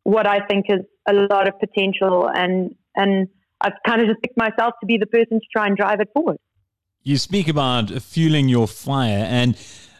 what 0.03 0.27
I 0.27 0.39
think 0.45 0.65
is 0.69 0.81
a 1.07 1.13
lot 1.13 1.47
of 1.47 1.59
potential 1.59 2.29
and 2.33 2.75
and 2.95 3.27
I've 3.61 3.73
kind 3.85 4.01
of 4.01 4.07
just 4.07 4.21
picked 4.21 4.37
myself 4.37 4.73
to 4.81 4.85
be 4.85 4.97
the 4.97 5.05
person 5.05 5.39
to 5.39 5.45
try 5.51 5.67
and 5.67 5.75
drive 5.75 5.99
it 5.99 6.09
forward. 6.13 6.37
You 7.03 7.17
speak 7.17 7.47
about 7.47 7.89
fueling 8.01 8.49
your 8.49 8.67
fire 8.67 9.25
and 9.29 9.57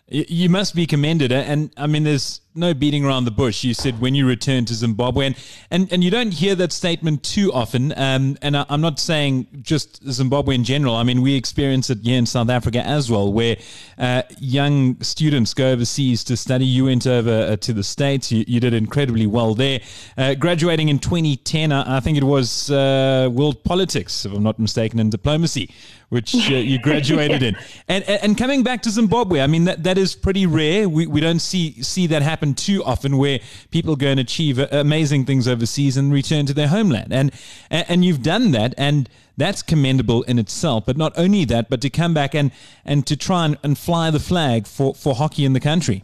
you 0.08 0.50
must 0.50 0.76
be 0.76 0.86
commended. 0.86 1.32
And 1.32 1.72
I 1.78 1.88
mean, 1.88 2.04
there's 2.04 2.42
no 2.56 2.74
beating 2.74 3.06
around 3.06 3.26
the 3.26 3.32
bush. 3.32 3.64
You 3.64 3.74
said 3.74 4.00
when 4.00 4.16
you 4.16 4.26
return 4.26 4.66
to 4.66 4.74
Zimbabwe, 4.74 5.28
and 5.28 5.36
and, 5.72 5.92
and 5.92 6.04
you 6.04 6.10
don't 6.10 6.34
hear 6.34 6.56
that 6.56 6.72
statement 6.72 7.24
too 7.24 7.52
often. 7.54 7.94
Um, 7.98 8.38
and 8.42 8.56
I, 8.56 8.66
am 8.70 8.82
not 8.82 9.00
saying 9.00 9.48
just 9.62 10.04
Zimbabwe 10.10 10.56
in 10.56 10.64
general. 10.64 10.96
I 10.96 11.04
mean, 11.04 11.22
we 11.22 11.36
experience 11.36 11.90
it 11.90 12.00
here 12.04 12.18
in 12.18 12.26
South 12.26 12.50
Africa 12.50 12.86
as 12.86 13.12
well, 13.12 13.32
where 13.32 13.58
uh, 13.98 14.22
young 14.40 15.02
students 15.02 15.54
go 15.54 15.72
overseas 15.72 16.24
to 16.26 16.38
study. 16.38 16.66
You 16.66 16.86
went 16.86 17.08
over 17.08 17.52
uh, 17.52 17.56
to 17.58 17.74
the 17.74 17.84
States. 17.84 18.32
You, 18.32 18.46
you, 18.48 18.60
did 18.60 18.74
incredibly 18.74 19.28
well 19.28 19.54
there. 19.54 19.82
Uh, 20.18 20.34
graduating 20.36 20.90
in 20.90 21.00
2010, 21.00 21.72
I, 21.72 21.98
I 21.98 22.00
think 22.00 22.18
it 22.18 22.24
was 22.24 22.72
uh, 22.72 23.30
World 23.32 23.64
Politics, 23.64 24.26
if 24.26 24.34
I'm 24.34 24.44
not 24.44 24.60
mistaken, 24.60 25.00
in 25.00 25.10
diplomacy, 25.10 25.72
which 26.10 26.36
uh, 26.36 26.56
you 26.56 26.80
graduated 26.84 27.44
in. 27.44 27.58
And, 27.88 28.04
and 28.06 28.38
coming 28.38 28.64
back 28.64 28.82
to 28.84 28.90
Zimbabwe, 28.90 29.42
I 29.42 29.48
mean, 29.48 29.66
that, 29.66 29.84
that 29.84 29.98
is 29.98 30.16
pretty 30.16 30.46
rare. 30.46 30.88
We, 30.88 31.08
we 31.08 31.20
don't 31.20 31.40
see, 31.40 31.82
see 31.84 32.08
that 32.08 32.22
happen 32.22 32.45
happen 32.46 32.56
too 32.56 32.84
often 32.84 33.18
where 33.18 33.40
people 33.72 33.96
go 33.96 34.08
and 34.08 34.20
achieve 34.20 34.60
amazing 34.60 35.26
things 35.26 35.48
overseas 35.48 35.98
and 35.98 36.14
return 36.14 36.46
to 36.46 36.54
their 36.54 36.68
homeland. 36.68 37.12
And, 37.12 37.32
and 37.70 38.06
you've 38.06 38.22
done 38.22 38.52
that. 38.52 38.74
And 38.78 39.10
that's 39.38 39.62
commendable 39.62 40.24
in 40.24 40.40
itself. 40.40 40.86
But 40.86 40.98
not 40.98 41.14
only 41.18 41.46
that, 41.46 41.70
but 41.70 41.82
to 41.82 41.90
come 41.90 42.14
back 42.14 42.36
and, 42.36 42.52
and 42.84 43.06
to 43.08 43.18
try 43.18 43.46
and, 43.46 43.58
and 43.64 43.78
fly 43.78 44.12
the 44.12 44.20
flag 44.20 44.68
for, 44.68 44.94
for 44.94 45.16
hockey 45.16 45.46
in 45.46 45.54
the 45.54 45.60
country. 45.60 46.04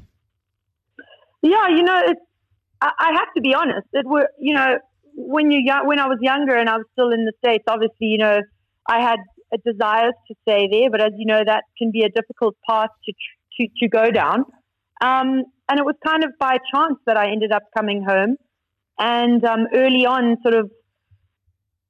Yeah, 1.44 1.70
you 1.70 1.84
know, 1.84 2.02
it's, 2.06 2.22
I 2.82 3.12
have 3.14 3.28
to 3.36 3.42
be 3.42 3.54
honest. 3.54 3.88
It 3.94 4.08
were, 4.08 4.28
you 4.40 4.56
know, 4.56 4.80
when 5.14 5.52
you 5.52 5.72
when 5.84 6.00
I 6.00 6.08
was 6.08 6.18
younger 6.20 6.56
and 6.56 6.68
I 6.68 6.78
was 6.78 6.86
still 6.94 7.12
in 7.12 7.26
the 7.26 7.34
states, 7.38 7.64
obviously, 7.68 8.08
you 8.08 8.18
know, 8.18 8.42
I 8.90 9.02
had 9.02 9.20
a 9.54 9.58
desire 9.60 10.10
to 10.10 10.36
stay 10.42 10.68
there, 10.72 10.90
but 10.90 11.00
as 11.00 11.12
you 11.16 11.28
know, 11.28 11.44
that 11.46 11.66
can 11.78 11.92
be 11.92 12.02
a 12.02 12.10
difficult 12.10 12.56
path 12.68 12.90
to 13.06 13.14
to, 13.58 13.68
to 13.82 13.88
go 13.88 14.10
down. 14.10 14.46
Um, 15.02 15.44
and 15.72 15.80
it 15.80 15.86
was 15.86 15.96
kind 16.06 16.24
of 16.24 16.32
by 16.38 16.58
chance 16.74 17.00
that 17.06 17.16
I 17.16 17.32
ended 17.32 17.52
up 17.52 17.64
coming 17.76 18.04
home. 18.04 18.36
And 19.00 19.44
um, 19.46 19.68
early 19.74 20.06
on, 20.06 20.38
sort 20.44 20.54
of 20.54 20.70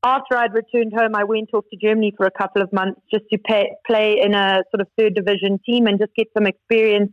after 0.03 0.37
I'd 0.37 0.53
returned 0.53 0.93
home, 0.95 1.15
I 1.15 1.23
went 1.23 1.49
off 1.53 1.65
to 1.71 1.77
Germany 1.77 2.13
for 2.15 2.27
a 2.27 2.31
couple 2.31 2.61
of 2.61 2.71
months 2.71 3.01
just 3.11 3.25
to 3.33 3.39
pay, 3.39 3.71
play 3.87 4.21
in 4.21 4.35
a 4.35 4.63
sort 4.71 4.81
of 4.81 4.87
third 4.97 5.15
division 5.15 5.59
team 5.65 5.87
and 5.87 5.99
just 5.99 6.13
get 6.15 6.27
some 6.37 6.45
experience 6.45 7.11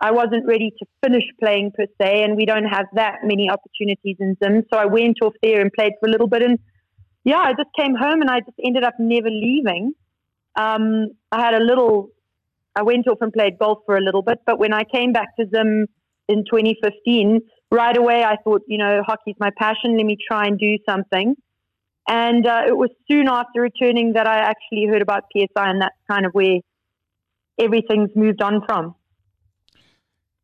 I 0.00 0.10
wasn't 0.10 0.46
ready 0.46 0.72
to 0.78 0.86
finish 1.02 1.24
playing 1.40 1.72
per 1.72 1.86
se, 2.00 2.22
and 2.22 2.36
we 2.36 2.44
don't 2.44 2.66
have 2.66 2.86
that 2.94 3.20
many 3.24 3.48
opportunities 3.48 4.16
in 4.20 4.36
Zim. 4.42 4.62
So 4.72 4.78
I 4.78 4.84
went 4.84 5.18
off 5.22 5.32
there 5.42 5.60
and 5.60 5.72
played 5.72 5.92
for 6.00 6.06
a 6.08 6.10
little 6.10 6.28
bit, 6.28 6.42
and 6.42 6.58
yeah, 7.24 7.38
I 7.38 7.52
just 7.52 7.70
came 7.78 7.94
home 7.94 8.20
and 8.20 8.30
I 8.30 8.40
just 8.40 8.58
ended 8.64 8.84
up 8.84 8.94
never 8.98 9.30
leaving. 9.30 9.92
Um, 10.54 11.08
I 11.32 11.40
had 11.40 11.54
a 11.54 11.64
little, 11.64 12.10
I 12.76 12.82
went 12.82 13.08
off 13.08 13.18
and 13.22 13.32
played 13.32 13.58
golf 13.58 13.78
for 13.86 13.96
a 13.96 14.00
little 14.00 14.22
bit, 14.22 14.38
but 14.44 14.58
when 14.58 14.74
I 14.74 14.84
came 14.84 15.12
back 15.12 15.34
to 15.36 15.46
Zim 15.52 15.86
in 16.28 16.44
2015, 16.44 17.40
right 17.70 17.96
away 17.96 18.22
I 18.22 18.36
thought, 18.44 18.62
you 18.68 18.76
know, 18.76 19.02
hockey's 19.06 19.34
my 19.40 19.50
passion. 19.58 19.96
Let 19.96 20.04
me 20.04 20.18
try 20.28 20.46
and 20.46 20.58
do 20.58 20.76
something. 20.88 21.34
And 22.08 22.46
uh, 22.46 22.62
it 22.68 22.76
was 22.76 22.90
soon 23.10 23.28
after 23.28 23.60
returning 23.60 24.12
that 24.12 24.26
I 24.26 24.38
actually 24.38 24.86
heard 24.86 25.02
about 25.02 25.24
PSI, 25.32 25.70
and 25.70 25.80
that's 25.80 25.96
kind 26.08 26.26
of 26.26 26.32
where 26.32 26.58
everything's 27.58 28.10
moved 28.14 28.42
on 28.42 28.62
from. 28.66 28.94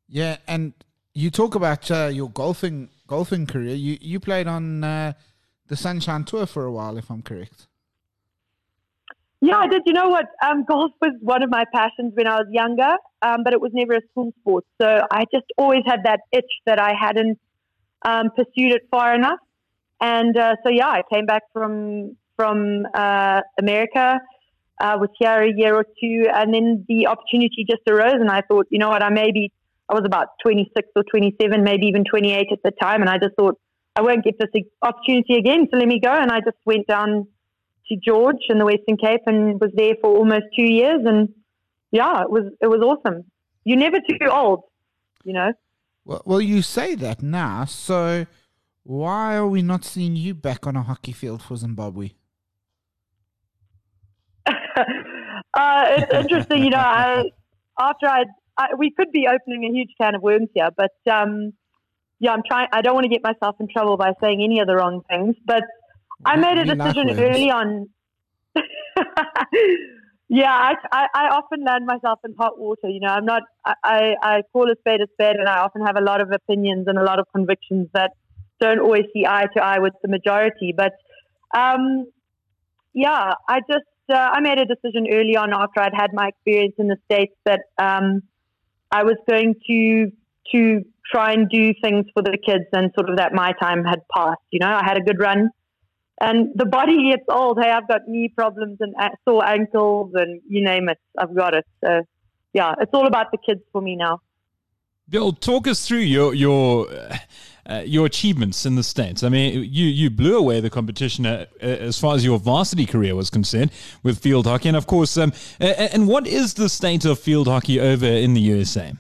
Yeah, 0.09 0.39
and 0.49 0.73
you 1.15 1.31
talk 1.31 1.55
about 1.55 1.91
uh, 1.91 2.11
your 2.12 2.31
golfing 2.31 2.89
golfing 3.07 3.47
career. 3.47 3.75
You 3.75 3.99
you 4.01 4.19
played 4.19 4.49
on 4.49 4.83
uh, 4.83 5.12
the 5.69 5.77
Sunshine 5.77 6.25
Tour 6.25 6.47
for 6.47 6.65
a 6.65 6.73
while, 6.73 6.97
if 6.97 7.11
I'm 7.11 7.23
correct. 7.23 7.69
Yeah, 9.45 9.59
I 9.59 9.67
did. 9.67 9.83
You 9.87 9.93
know 9.93 10.09
what? 10.09 10.27
Um, 10.43 10.65
golf 10.65 10.93
was 11.01 11.13
one 11.21 11.43
of 11.43 11.51
my 11.51 11.65
passions 11.75 12.13
when 12.15 12.29
I 12.29 12.37
was 12.37 12.47
younger, 12.51 12.97
um, 13.23 13.39
but 13.43 13.53
it 13.53 13.61
was 13.61 13.73
never 13.75 13.95
a 13.95 14.01
school 14.13 14.33
sport. 14.41 14.65
So 14.81 15.03
I 15.11 15.25
just 15.35 15.47
always 15.59 15.83
had 15.85 16.05
that 16.05 16.21
itch 16.31 16.53
that 16.65 16.79
I 16.79 16.93
hadn't 16.99 17.39
um, 18.05 18.31
pursued 18.37 18.73
it 18.73 18.83
far 18.91 19.15
enough. 19.15 19.41
And 20.01 20.37
uh, 20.37 20.55
so 20.65 20.71
yeah, 20.71 20.89
I 20.89 21.03
came 21.13 21.27
back 21.27 21.43
from 21.53 22.17
from 22.37 22.87
uh, 22.95 23.41
America 23.59 24.21
uh, 24.81 24.97
was 24.99 25.11
here 25.19 25.43
a 25.43 25.53
year 25.55 25.75
or 25.75 25.85
two, 25.85 26.27
and 26.33 26.53
then 26.53 26.85
the 26.89 27.07
opportunity 27.07 27.65
just 27.69 27.83
arose, 27.89 28.21
and 28.21 28.31
I 28.31 28.43
thought, 28.43 28.67
you 28.71 28.79
know 28.79 28.89
what, 28.89 29.03
I 29.03 29.11
maybe 29.11 29.53
I 29.89 29.95
was 29.95 30.03
about 30.05 30.29
26 30.43 30.89
or 30.97 31.05
27, 31.05 31.63
maybe 31.63 31.87
even 31.87 32.05
28 32.05 32.49
at 32.51 32.59
the 32.65 32.73
time, 32.81 33.01
and 33.01 33.09
I 33.11 33.19
just 33.19 33.35
thought 33.39 33.59
I 33.95 34.03
won't 34.03 34.25
get 34.25 34.35
this 34.39 34.49
opportunity 34.83 35.37
again, 35.37 35.69
so 35.71 35.79
let 35.79 35.87
me 35.87 36.01
go, 36.01 36.11
and 36.11 36.31
I 36.31 36.41
just 36.41 36.57
went 36.65 36.87
down 36.87 37.29
to 37.89 37.97
George 37.97 38.37
in 38.49 38.59
the 38.59 38.65
Western 38.65 38.97
Cape 38.97 39.23
and 39.27 39.61
was 39.61 39.71
there 39.75 39.95
for 40.01 40.17
almost 40.17 40.45
two 40.57 40.71
years, 40.71 41.01
and 41.05 41.29
yeah, 41.91 42.23
it 42.23 42.31
was 42.31 42.45
it 42.61 42.67
was 42.69 42.81
awesome. 42.81 43.25
You're 43.65 43.79
never 43.79 43.99
too 43.99 44.19
old, 44.31 44.62
you 45.25 45.33
know. 45.33 45.53
Well, 46.05 46.23
well, 46.25 46.41
you 46.41 46.62
say 46.62 46.95
that 46.97 47.23
now, 47.23 47.65
so 47.65 48.27
why 48.83 49.37
are 49.37 49.47
we 49.47 49.62
not 49.62 49.85
seeing 49.85 50.17
you 50.17 50.35
back 50.35 50.67
on 50.67 50.77
a 50.77 50.83
hockey 50.83 51.12
field 51.12 51.43
for 51.43 51.57
Zimbabwe? 51.57 52.11
uh, 54.47 54.55
it's 55.55 56.12
interesting, 56.12 56.65
you 56.65 56.71
know. 56.71 56.79
I, 56.79 57.31
after 57.79 58.07
I, 58.07 58.25
I, 58.57 58.75
we 58.77 58.91
could 58.91 59.12
be 59.12 59.29
opening 59.29 59.65
a 59.65 59.73
huge 59.73 59.91
can 60.01 60.17
of 60.17 60.23
worms 60.23 60.49
here, 60.55 60.71
but 60.77 60.93
um, 61.11 61.53
yeah, 62.19 62.33
I'm 62.33 62.43
trying. 62.47 62.69
I 62.73 62.83
don't 62.83 62.95
want 62.95 63.05
to 63.05 63.11
get 63.11 63.23
myself 63.23 63.57
in 63.61 63.69
trouble 63.69 63.97
by 63.97 64.12
saying 64.21 64.43
any 64.43 64.59
of 64.59 64.67
the 64.67 64.75
wrong 64.75 65.03
things, 65.09 65.37
but 65.45 65.62
I 66.25 66.37
made 66.37 66.59
a 66.59 66.75
decision 66.75 67.19
early 67.19 67.50
on. 67.50 67.88
yeah, 70.29 70.52
I, 70.52 70.75
I, 70.93 71.07
I, 71.14 71.29
often 71.29 71.64
land 71.64 71.87
myself 71.87 72.21
in 72.25 72.35
hot 72.38 72.59
water. 72.59 72.88
You 72.88 73.00
know, 73.00 73.09
I'm 73.09 73.25
not. 73.25 73.43
I, 73.64 74.14
I 74.23 74.43
call 74.52 74.71
a 74.71 74.76
spade 74.81 75.00
a 75.00 75.07
spade, 75.14 75.37
and 75.37 75.49
I 75.49 75.61
often 75.61 75.85
have 75.85 75.97
a 75.97 76.02
lot 76.02 76.21
of 76.21 76.31
opinions 76.31 76.87
and 76.87 76.99
a 76.99 77.02
lot 77.02 77.19
of 77.19 77.26
convictions 77.35 77.88
that 77.95 78.12
don't 78.61 78.79
always 78.79 79.05
see 79.12 79.26
eye 79.26 79.47
to 79.57 79.62
eye 79.62 79.79
with 79.79 79.95
the 80.02 80.09
majority. 80.09 80.75
But 80.76 80.93
um, 81.57 82.07
yeah, 82.93 83.33
I 83.49 83.61
just 83.61 83.87
uh, 84.11 84.31
I 84.33 84.41
made 84.41 84.59
a 84.59 84.67
decision 84.67 85.07
early 85.11 85.37
on 85.37 85.52
after 85.52 85.81
I'd 85.81 85.95
had 85.95 86.12
my 86.12 86.29
experience 86.29 86.75
in 86.79 86.88
the 86.88 86.97
states 87.07 87.35
that 87.45 87.61
um, 87.79 88.23
I 88.91 89.05
was 89.05 89.17
going 89.29 89.55
to 89.67 90.12
to 90.52 90.85
try 91.11 91.33
and 91.33 91.49
do 91.49 91.73
things 91.83 92.07
for 92.14 92.23
the 92.23 92.37
kids, 92.45 92.64
and 92.73 92.91
sort 92.95 93.11
of 93.11 93.17
that 93.17 93.33
my 93.33 93.52
time 93.61 93.85
had 93.85 94.00
passed. 94.14 94.41
You 94.50 94.61
know, 94.61 94.69
I 94.69 94.85
had 94.85 94.97
a 94.97 95.02
good 95.02 95.19
run, 95.19 95.50
and 96.23 96.50
the 96.55 96.64
body 96.64 97.11
gets 97.11 97.25
old. 97.29 97.59
Hey, 97.61 97.71
I've 97.71 97.88
got 97.88 98.02
knee 98.07 98.29
problems 98.29 98.79
and 98.81 98.95
sore 99.29 99.45
ankles, 99.45 100.12
and 100.14 100.41
you 100.49 100.64
name 100.64 100.88
it, 100.88 100.99
I've 101.19 101.35
got 101.35 101.52
it. 101.52 101.67
So, 101.85 102.02
yeah, 102.52 102.75
it's 102.81 102.95
all 102.95 103.07
about 103.07 103.33
the 103.33 103.38
kids 103.38 103.61
for 103.73 103.83
me 103.83 103.97
now. 103.97 104.21
Bill, 105.09 105.33
talk 105.33 105.67
us 105.67 105.87
through 105.87 105.99
your 105.99 106.33
your 106.33 106.87
uh, 107.67 107.83
your 107.85 108.07
achievements 108.07 108.64
in 108.64 108.76
the 108.76 108.85
states. 108.85 109.25
I 109.25 109.29
mean, 109.29 109.64
you 109.64 109.87
you 109.87 110.11
blew 110.11 110.38
away 110.38 110.61
the 110.61 110.71
competition 110.71 111.26
uh, 111.26 111.47
uh, 111.61 111.67
as 111.67 111.99
far 111.99 112.14
as 112.14 112.25
your 112.25 112.38
varsity 112.38 112.87
career 112.87 113.17
was 113.17 113.29
concerned 113.29 113.73
with 114.05 114.21
field 114.21 114.47
hockey, 114.47 114.69
and 114.69 114.76
of 114.76 114.87
course, 114.87 115.17
um, 115.17 115.33
and 115.59 116.07
what 116.07 116.26
is 116.29 116.55
the 116.55 116.69
state 116.69 117.05
of 117.05 117.19
field 117.19 117.49
hockey 117.49 117.81
over 117.81 118.07
in 118.07 118.35
the 118.35 118.41
USA? 118.41 118.93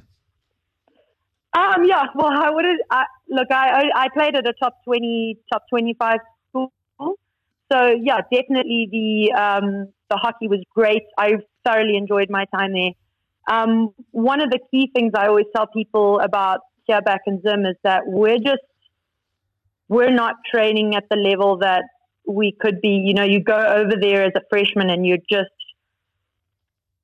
Um, 1.54 1.84
yeah, 1.84 2.06
well, 2.14 2.32
I 2.32 2.50
would 2.50 2.64
I, 2.90 3.04
look. 3.28 3.48
I 3.50 3.90
I 3.94 4.08
played 4.08 4.34
at 4.34 4.46
a 4.46 4.54
top 4.54 4.82
twenty, 4.84 5.38
top 5.52 5.62
twenty-five 5.70 6.18
school, 6.18 6.31
so 7.72 7.94
yeah, 8.00 8.20
definitely 8.32 8.88
the 8.90 9.32
um, 9.40 9.88
the 10.10 10.16
hockey 10.16 10.48
was 10.48 10.60
great. 10.74 11.02
I 11.16 11.36
thoroughly 11.64 11.96
enjoyed 11.96 12.28
my 12.28 12.44
time 12.54 12.72
there. 12.74 12.90
Um, 13.50 13.94
one 14.10 14.40
of 14.40 14.50
the 14.50 14.58
key 14.70 14.90
things 14.94 15.12
I 15.16 15.26
always 15.26 15.46
tell 15.54 15.66
people 15.66 16.20
about 16.20 16.60
here 16.84 17.00
back 17.00 17.22
in 17.26 17.40
Zim 17.42 17.64
is 17.64 17.76
that 17.82 18.02
we're 18.06 18.38
just 18.38 18.62
we're 19.88 20.10
not 20.12 20.36
training 20.50 20.94
at 20.94 21.04
the 21.10 21.16
level 21.16 21.58
that 21.58 21.84
we 22.26 22.54
could 22.60 22.80
be. 22.80 23.02
You 23.06 23.14
know, 23.14 23.24
you 23.24 23.42
go 23.42 23.56
over 23.56 23.94
there 24.00 24.24
as 24.24 24.32
a 24.36 24.42
freshman 24.50 24.90
and 24.90 25.06
you're 25.06 25.24
just 25.30 25.50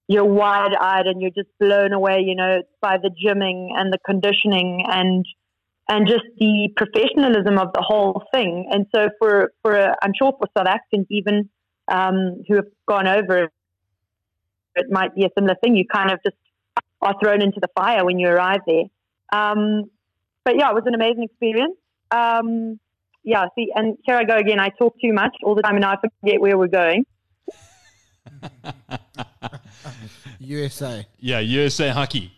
you're 0.06 0.25
wide 0.25 0.75
eyed 0.80 1.06
and 1.06 1.20
you're 1.20 1.30
just 1.30 1.50
blown 1.60 1.92
away, 1.92 2.20
you 2.20 2.34
know, 2.34 2.62
by 2.80 2.96
the 2.96 3.10
gymming 3.10 3.68
and 3.76 3.92
the 3.92 3.98
conditioning 4.06 4.84
and 4.88 5.26
and 5.88 6.07
just 6.07 6.25
the 6.38 6.68
professionalism 6.76 7.59
of 7.59 7.73
the 7.73 7.83
whole 7.83 8.25
thing. 8.33 8.68
And 8.71 8.87
so 8.95 9.09
for 9.18 9.52
for 9.62 9.76
i 9.76 9.95
I'm 10.02 10.12
sure 10.18 10.33
for 10.38 10.49
South 10.57 10.66
Africans 10.66 11.07
even 11.11 11.49
um, 11.88 12.42
who 12.47 12.57
have 12.57 12.66
gone 12.87 13.07
over, 13.07 13.50
it 14.76 14.87
might 14.90 15.14
be 15.14 15.25
a 15.25 15.30
similar 15.37 15.57
thing. 15.62 15.76
You 15.76 15.87
kind 15.90 16.11
of 16.11 16.21
just 16.25 16.37
are 17.00 17.14
thrown 17.23 17.42
into 17.42 17.61
the 17.61 17.68
fire 17.76 18.04
when 18.04 18.18
you 18.18 18.28
arrive 18.28 18.61
there. 18.66 18.85
Um, 19.33 19.85
but 20.45 20.57
yeah, 20.57 20.71
it 20.71 20.75
was 20.75 20.85
an 20.87 20.95
amazing 20.95 21.25
experience. 21.25 21.76
Um, 22.11 22.78
yeah, 23.25 23.47
see, 23.54 23.68
and 23.75 23.97
here 24.04 24.16
I 24.16 24.25
go 24.25 24.37
again. 24.37 24.59
I 24.59 24.71
talk 24.71 24.95
too 25.00 25.12
much 25.12 25.37
all 25.42 25.54
the 25.54 25.62
time, 25.62 25.76
and 25.76 25.85
I 25.85 25.97
forget 25.97 26.40
where 26.40 26.57
we're 26.57 26.68
going. 26.68 27.04
USA. 30.38 31.07
Yeah, 31.18 31.40
USA 31.40 31.90
hockey. 31.90 32.33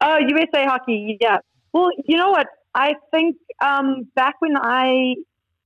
Oh, 0.00 0.18
USA 0.18 0.64
hockey. 0.64 1.18
Yeah. 1.20 1.38
Well, 1.74 1.90
you 2.06 2.16
know 2.16 2.30
what? 2.30 2.46
I 2.72 2.94
think 3.10 3.36
um, 3.60 4.06
back 4.14 4.36
when 4.38 4.56
I 4.56 5.16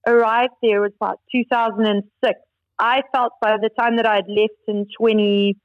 arrived 0.06 0.54
there 0.62 0.80
was 0.80 0.92
about 0.96 1.20
2006. 1.30 2.40
I 2.78 3.02
felt 3.12 3.34
by 3.42 3.58
the 3.60 3.68
time 3.78 3.96
that 3.96 4.06
I 4.06 4.16
had 4.16 4.28
left 4.28 4.54
in 4.68 4.86
20, 4.98 5.56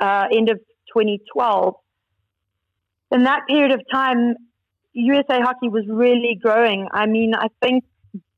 uh, 0.00 0.26
end 0.32 0.50
of 0.50 0.58
2012, 0.94 1.74
in 3.10 3.24
that 3.24 3.40
period 3.48 3.72
of 3.72 3.80
time, 3.90 4.36
USA 4.92 5.40
hockey 5.40 5.68
was 5.68 5.84
really 5.88 6.38
growing. 6.40 6.86
I 6.92 7.06
mean, 7.06 7.34
I 7.34 7.48
think 7.60 7.82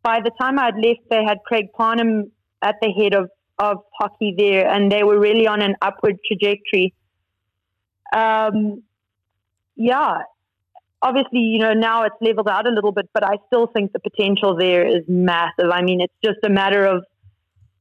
by 0.02 0.20
the 0.20 0.30
time 0.40 0.58
I 0.58 0.66
had 0.66 0.76
left, 0.76 1.00
they 1.10 1.22
had 1.24 1.38
Craig 1.44 1.66
Parnham 1.76 2.32
at 2.62 2.76
the 2.80 2.90
head 2.90 3.14
of 3.14 3.28
of 3.58 3.82
hockey 3.92 4.34
there, 4.38 4.66
and 4.66 4.90
they 4.90 5.02
were 5.02 5.18
really 5.18 5.46
on 5.46 5.60
an 5.60 5.74
upward 5.82 6.16
trajectory. 6.26 6.94
Um, 8.14 8.82
yeah, 9.76 10.22
obviously, 11.02 11.40
you 11.40 11.58
know, 11.58 11.72
now 11.72 12.04
it's 12.04 12.16
leveled 12.20 12.48
out 12.48 12.66
a 12.66 12.70
little 12.70 12.92
bit, 12.92 13.08
but 13.12 13.24
I 13.24 13.36
still 13.46 13.66
think 13.66 13.92
the 13.92 14.00
potential 14.00 14.56
there 14.56 14.86
is 14.86 15.04
massive. 15.08 15.70
I 15.72 15.82
mean, 15.82 16.00
it's 16.00 16.14
just 16.24 16.38
a 16.44 16.50
matter 16.50 16.84
of 16.84 17.04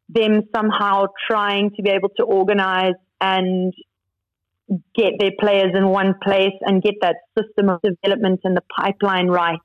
them 0.07 0.43
somehow 0.55 1.07
trying 1.29 1.71
to 1.75 1.83
be 1.83 1.89
able 1.89 2.09
to 2.17 2.23
organize 2.23 2.95
and 3.21 3.73
get 4.95 5.13
their 5.19 5.31
players 5.39 5.71
in 5.75 5.87
one 5.87 6.15
place 6.23 6.55
and 6.61 6.81
get 6.81 6.95
that 7.01 7.17
system 7.37 7.69
of 7.69 7.81
development 7.81 8.41
and 8.43 8.55
the 8.55 8.63
pipeline 8.75 9.27
right. 9.27 9.59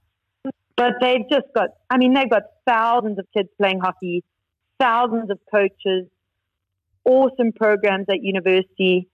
But 0.76 0.94
they've 1.00 1.28
just 1.30 1.46
got, 1.54 1.68
I 1.88 1.98
mean, 1.98 2.14
they've 2.14 2.28
got 2.28 2.42
thousands 2.66 3.18
of 3.18 3.26
kids 3.32 3.48
playing 3.58 3.80
hockey 3.80 4.24
thousands 4.78 5.30
of 5.30 5.38
coaches, 5.50 6.06
awesome 7.04 7.52
programs 7.52 8.06
at 8.08 8.22
university. 8.22 9.08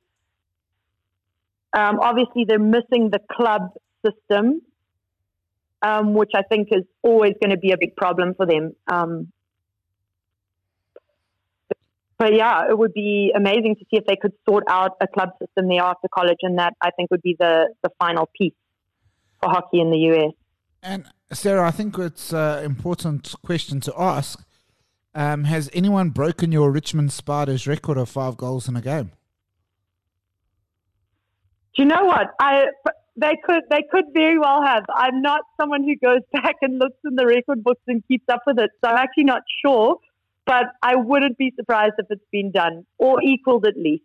Um, 1.72 2.00
obviously, 2.00 2.44
they're 2.46 2.58
missing 2.58 3.10
the 3.10 3.20
club 3.30 3.70
system, 4.04 4.62
um, 5.82 6.14
which 6.14 6.30
I 6.34 6.42
think 6.42 6.68
is 6.70 6.84
always 7.02 7.32
going 7.40 7.50
to 7.50 7.58
be 7.58 7.72
a 7.72 7.76
big 7.78 7.96
problem 7.96 8.34
for 8.34 8.46
them. 8.46 8.74
Um, 8.90 9.32
but 12.18 12.34
yeah, 12.34 12.68
it 12.68 12.76
would 12.76 12.92
be 12.92 13.32
amazing 13.34 13.76
to 13.76 13.84
see 13.90 13.96
if 13.96 14.04
they 14.06 14.16
could 14.16 14.32
sort 14.46 14.64
out 14.68 14.92
a 15.00 15.06
club 15.06 15.30
system 15.38 15.68
there 15.68 15.82
after 15.82 16.06
college, 16.14 16.38
and 16.42 16.58
that 16.58 16.74
I 16.82 16.90
think 16.90 17.10
would 17.10 17.22
be 17.22 17.34
the 17.38 17.72
the 17.82 17.90
final 17.98 18.28
piece 18.36 18.52
for 19.42 19.50
hockey 19.50 19.80
in 19.80 19.90
the 19.90 19.98
US. 20.12 20.32
And 20.82 21.06
Sarah, 21.32 21.66
I 21.66 21.70
think 21.70 21.98
it's 21.98 22.32
an 22.32 22.64
important 22.64 23.34
question 23.42 23.80
to 23.80 23.94
ask 23.96 24.44
um, 25.14 25.44
has 25.44 25.70
anyone 25.72 26.10
broken 26.10 26.52
your 26.52 26.70
Richmond 26.70 27.12
Spartans 27.12 27.66
record 27.66 27.98
of 27.98 28.08
five 28.08 28.36
goals 28.36 28.68
in 28.68 28.76
a 28.76 28.80
game? 28.80 29.12
Do 31.74 31.82
you 31.82 31.86
know 31.86 32.04
what? 32.04 32.28
I 32.40 32.66
they 33.20 33.36
could 33.44 33.62
they 33.70 33.84
could 33.90 34.06
very 34.14 34.38
well 34.38 34.62
have. 34.62 34.84
I'm 34.94 35.20
not 35.22 35.42
someone 35.60 35.84
who 35.84 35.94
goes 35.96 36.22
back 36.32 36.56
and 36.62 36.78
looks 36.78 36.98
in 37.04 37.14
the 37.16 37.26
record 37.26 37.62
books 37.62 37.82
and 37.86 38.02
keeps 38.08 38.24
up 38.28 38.42
with 38.46 38.58
it, 38.58 38.70
so 38.82 38.90
I'm 38.90 38.96
actually 38.96 39.24
not 39.24 39.42
sure. 39.64 39.96
But 40.46 40.66
I 40.82 40.96
wouldn't 40.96 41.38
be 41.38 41.52
surprised 41.54 41.94
if 41.98 42.06
it's 42.10 42.24
been 42.32 42.50
done 42.50 42.86
or 42.98 43.22
equaled 43.22 43.66
at 43.66 43.76
least. 43.76 44.02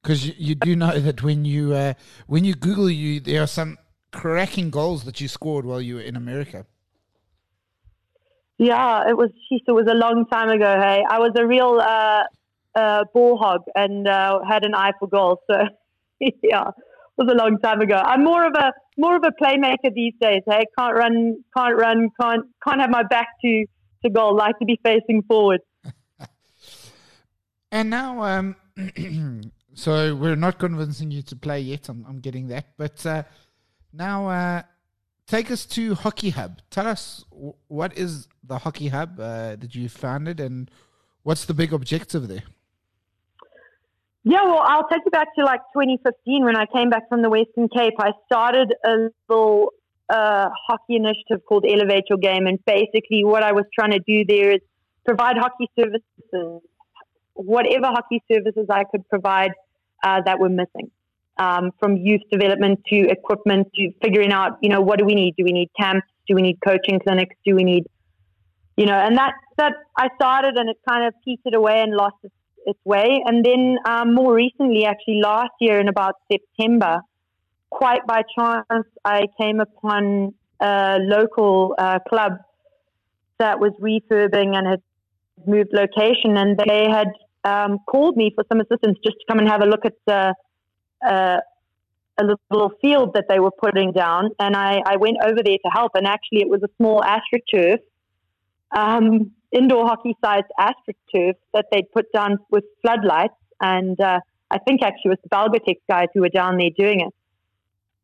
Because 0.00 0.24
you, 0.24 0.34
you, 0.38 0.54
do 0.54 0.76
know 0.76 0.98
that 0.98 1.22
when 1.22 1.44
you 1.44 1.74
uh, 1.74 1.94
when 2.26 2.44
you 2.44 2.54
Google 2.54 2.88
you, 2.88 3.18
there 3.20 3.42
are 3.42 3.48
some 3.48 3.76
cracking 4.12 4.70
goals 4.70 5.04
that 5.04 5.20
you 5.20 5.26
scored 5.28 5.66
while 5.66 5.80
you 5.80 5.96
were 5.96 6.00
in 6.00 6.16
America. 6.16 6.64
Yeah, 8.56 9.08
it 9.08 9.16
was. 9.16 9.30
Geez, 9.48 9.62
it 9.66 9.72
was 9.72 9.86
a 9.90 9.94
long 9.94 10.26
time 10.26 10.48
ago. 10.48 10.80
Hey, 10.80 11.04
I 11.08 11.18
was 11.18 11.32
a 11.36 11.46
real 11.46 11.80
uh, 11.80 12.22
uh, 12.74 13.04
ball 13.12 13.36
hog 13.36 13.62
and 13.74 14.06
uh, 14.06 14.38
had 14.48 14.64
an 14.64 14.74
eye 14.74 14.92
for 14.98 15.08
goals. 15.08 15.38
So 15.50 15.56
yeah, 16.42 16.70
was 17.16 17.28
a 17.30 17.34
long 17.34 17.58
time 17.58 17.80
ago. 17.80 17.96
I'm 17.96 18.24
more 18.24 18.46
of 18.46 18.54
a 18.54 18.72
more 18.96 19.16
of 19.16 19.22
a 19.24 19.32
playmaker 19.42 19.92
these 19.94 20.14
days. 20.20 20.42
Hey, 20.46 20.64
can't 20.78 20.96
run, 20.96 21.42
can't 21.56 21.76
run, 21.76 22.10
can't 22.20 22.44
can't 22.66 22.80
have 22.80 22.90
my 22.90 23.02
back 23.02 23.28
to 23.42 23.66
to 24.02 24.10
goal. 24.10 24.36
Like 24.36 24.58
to 24.58 24.64
be 24.64 24.78
facing 24.84 25.22
forward. 25.22 25.60
and 27.72 27.90
now, 27.90 28.22
um, 28.22 28.56
so 29.74 30.14
we're 30.14 30.36
not 30.36 30.58
convincing 30.58 31.10
you 31.10 31.22
to 31.22 31.36
play 31.36 31.60
yet. 31.60 31.88
I'm, 31.88 32.04
I'm 32.08 32.20
getting 32.20 32.48
that, 32.48 32.76
but 32.76 33.04
uh, 33.06 33.22
now 33.92 34.28
uh, 34.28 34.62
take 35.26 35.50
us 35.50 35.64
to 35.66 35.94
Hockey 35.94 36.30
Hub. 36.30 36.60
Tell 36.70 36.86
us 36.86 37.24
what 37.68 37.96
is 37.96 38.28
the 38.44 38.58
Hockey 38.58 38.88
Hub 38.88 39.18
uh, 39.18 39.56
that 39.56 39.74
you 39.74 39.88
founded, 39.88 40.40
and 40.40 40.70
what's 41.22 41.44
the 41.46 41.54
big 41.54 41.72
objective 41.72 42.28
there. 42.28 42.44
Yeah, 44.28 44.42
well, 44.42 44.58
I'll 44.58 44.88
take 44.88 45.02
you 45.04 45.12
back 45.12 45.28
to 45.36 45.44
like 45.44 45.60
2015 45.72 46.44
when 46.44 46.56
I 46.56 46.66
came 46.66 46.90
back 46.90 47.08
from 47.08 47.22
the 47.22 47.30
Western 47.30 47.68
Cape. 47.68 47.94
I 48.00 48.10
started 48.26 48.74
a 48.84 49.08
little 49.30 49.72
uh, 50.10 50.48
hockey 50.66 50.96
initiative 50.96 51.46
called 51.48 51.64
Elevate 51.64 52.06
Your 52.10 52.18
Game, 52.18 52.48
and 52.48 52.58
basically 52.64 53.22
what 53.22 53.44
I 53.44 53.52
was 53.52 53.66
trying 53.72 53.92
to 53.92 54.00
do 54.00 54.24
there 54.24 54.50
is 54.50 54.58
provide 55.04 55.36
hockey 55.38 55.70
services, 55.78 56.60
whatever 57.34 57.86
hockey 57.86 58.20
services 58.28 58.66
I 58.68 58.82
could 58.90 59.08
provide 59.08 59.52
uh, 60.02 60.22
that 60.26 60.40
were 60.40 60.48
missing, 60.48 60.90
um, 61.38 61.70
from 61.78 61.96
youth 61.96 62.22
development 62.28 62.80
to 62.88 63.08
equipment 63.08 63.68
to 63.76 63.92
figuring 64.02 64.32
out, 64.32 64.58
you 64.60 64.70
know, 64.70 64.80
what 64.80 64.98
do 64.98 65.04
we 65.04 65.14
need? 65.14 65.36
Do 65.38 65.44
we 65.44 65.52
need 65.52 65.70
camps? 65.78 66.08
Do 66.26 66.34
we 66.34 66.42
need 66.42 66.58
coaching 66.66 66.98
clinics? 66.98 67.36
Do 67.46 67.54
we 67.54 67.62
need, 67.62 67.84
you 68.76 68.86
know, 68.86 68.98
and 68.98 69.16
that 69.18 69.34
that 69.56 69.74
I 69.96 70.08
started 70.16 70.56
and 70.56 70.68
it 70.68 70.78
kind 70.88 71.06
of 71.06 71.14
petered 71.24 71.54
away 71.54 71.80
and 71.80 71.94
lost 71.94 72.16
its 72.24 72.34
its 72.66 72.78
way. 72.84 73.22
And 73.24 73.44
then 73.44 73.78
um, 73.86 74.14
more 74.14 74.34
recently, 74.34 74.84
actually 74.84 75.20
last 75.22 75.52
year 75.60 75.80
in 75.80 75.88
about 75.88 76.14
September, 76.30 77.00
quite 77.70 78.06
by 78.06 78.22
chance, 78.36 78.86
I 79.04 79.26
came 79.40 79.60
upon 79.60 80.34
a 80.60 80.98
local 81.00 81.74
uh, 81.78 81.98
club 82.08 82.32
that 83.38 83.60
was 83.60 83.72
refurbing 83.80 84.56
and 84.56 84.66
had 84.66 84.82
moved 85.46 85.70
location, 85.72 86.36
and 86.36 86.58
they 86.58 86.88
had 86.90 87.08
um, 87.44 87.78
called 87.86 88.16
me 88.16 88.32
for 88.34 88.44
some 88.50 88.60
assistance 88.60 88.98
just 89.04 89.16
to 89.20 89.24
come 89.28 89.38
and 89.38 89.48
have 89.48 89.62
a 89.62 89.66
look 89.66 89.84
at 89.84 89.92
the, 90.06 90.34
uh, 91.06 91.38
a 92.18 92.24
little 92.24 92.72
field 92.80 93.12
that 93.14 93.26
they 93.28 93.38
were 93.38 93.50
putting 93.50 93.92
down. 93.92 94.30
And 94.40 94.56
I, 94.56 94.80
I 94.84 94.96
went 94.96 95.18
over 95.22 95.40
there 95.44 95.58
to 95.64 95.70
help, 95.70 95.92
and 95.94 96.06
actually, 96.06 96.40
it 96.40 96.48
was 96.48 96.62
a 96.62 96.70
small 96.78 97.02
astroturf. 97.02 97.78
Um, 98.74 99.32
indoor 99.52 99.86
hockey 99.86 100.16
sized 100.24 100.46
astroturf 100.58 101.34
that 101.54 101.66
they'd 101.72 101.90
put 101.92 102.12
down 102.12 102.38
with 102.50 102.64
floodlights. 102.82 103.34
And 103.60 104.00
uh, 104.00 104.20
I 104.50 104.58
think 104.58 104.82
actually 104.82 105.12
it 105.12 105.18
was 105.18 105.18
the 105.22 105.28
Belgotex 105.30 105.80
guys 105.88 106.08
who 106.14 106.20
were 106.20 106.28
down 106.28 106.58
there 106.58 106.70
doing 106.76 107.00
it. 107.00 107.14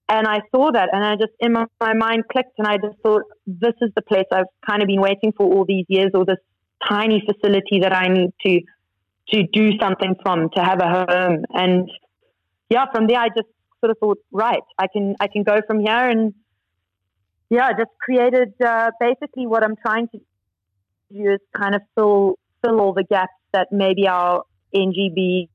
And 0.09 0.27
I 0.27 0.40
saw 0.55 0.71
that 0.73 0.90
and 0.93 1.05
I 1.05 1.17
just, 1.17 1.33
in 1.40 1.53
my, 1.53 1.64
my 1.81 1.95
mind 1.95 2.25
clicked 2.31 2.59
and 2.59 2.67
I 2.67 2.77
just 2.77 2.99
thought, 3.03 3.23
this 3.47 3.75
is 3.81 3.90
the 3.95 4.03
place 4.03 4.27
I've 4.33 4.47
kind 4.69 4.83
of 4.83 4.88
been 4.88 5.01
waiting 5.01 5.33
for 5.37 5.47
all 5.47 5.64
these 5.64 5.87
years 5.88 6.11
or 6.14 6.25
this 6.25 6.38
tiny 6.87 7.23
facility 7.25 7.81
that 7.81 7.95
I 7.95 8.09
need 8.09 8.31
to, 8.45 8.61
to 9.29 9.43
do 9.53 9.79
something 9.81 10.17
from, 10.23 10.51
to 10.57 10.62
have 10.62 10.81
a 10.81 11.07
home. 11.09 11.45
And 11.55 11.88
yeah, 12.69 12.87
from 12.93 13.07
there 13.07 13.21
I 13.21 13.29
just 13.29 13.49
sort 13.81 13.90
of 13.90 13.99
thought, 13.99 14.19
right, 14.33 14.62
I 14.79 14.87
can, 14.93 15.17
I 15.19 15.29
can 15.29 15.45
go 15.45 15.61
from 15.67 15.81
here 15.81 16.09
and 16.09 16.35
yeah, 17.49 17.71
just 17.73 17.90
created 18.01 18.55
uh, 18.64 18.90
basically 18.99 19.47
what 19.47 19.62
I'm 19.62 19.77
trying 19.77 20.09
to 20.09 20.21
is 21.14 21.40
kind 21.57 21.75
of 21.75 21.83
fill 21.94 22.38
fill 22.64 22.81
all 22.81 22.92
the 22.92 23.05
gaps 23.05 23.33
that 23.53 23.68
maybe 23.70 24.07
our 24.09 24.44
NGB 24.75 25.48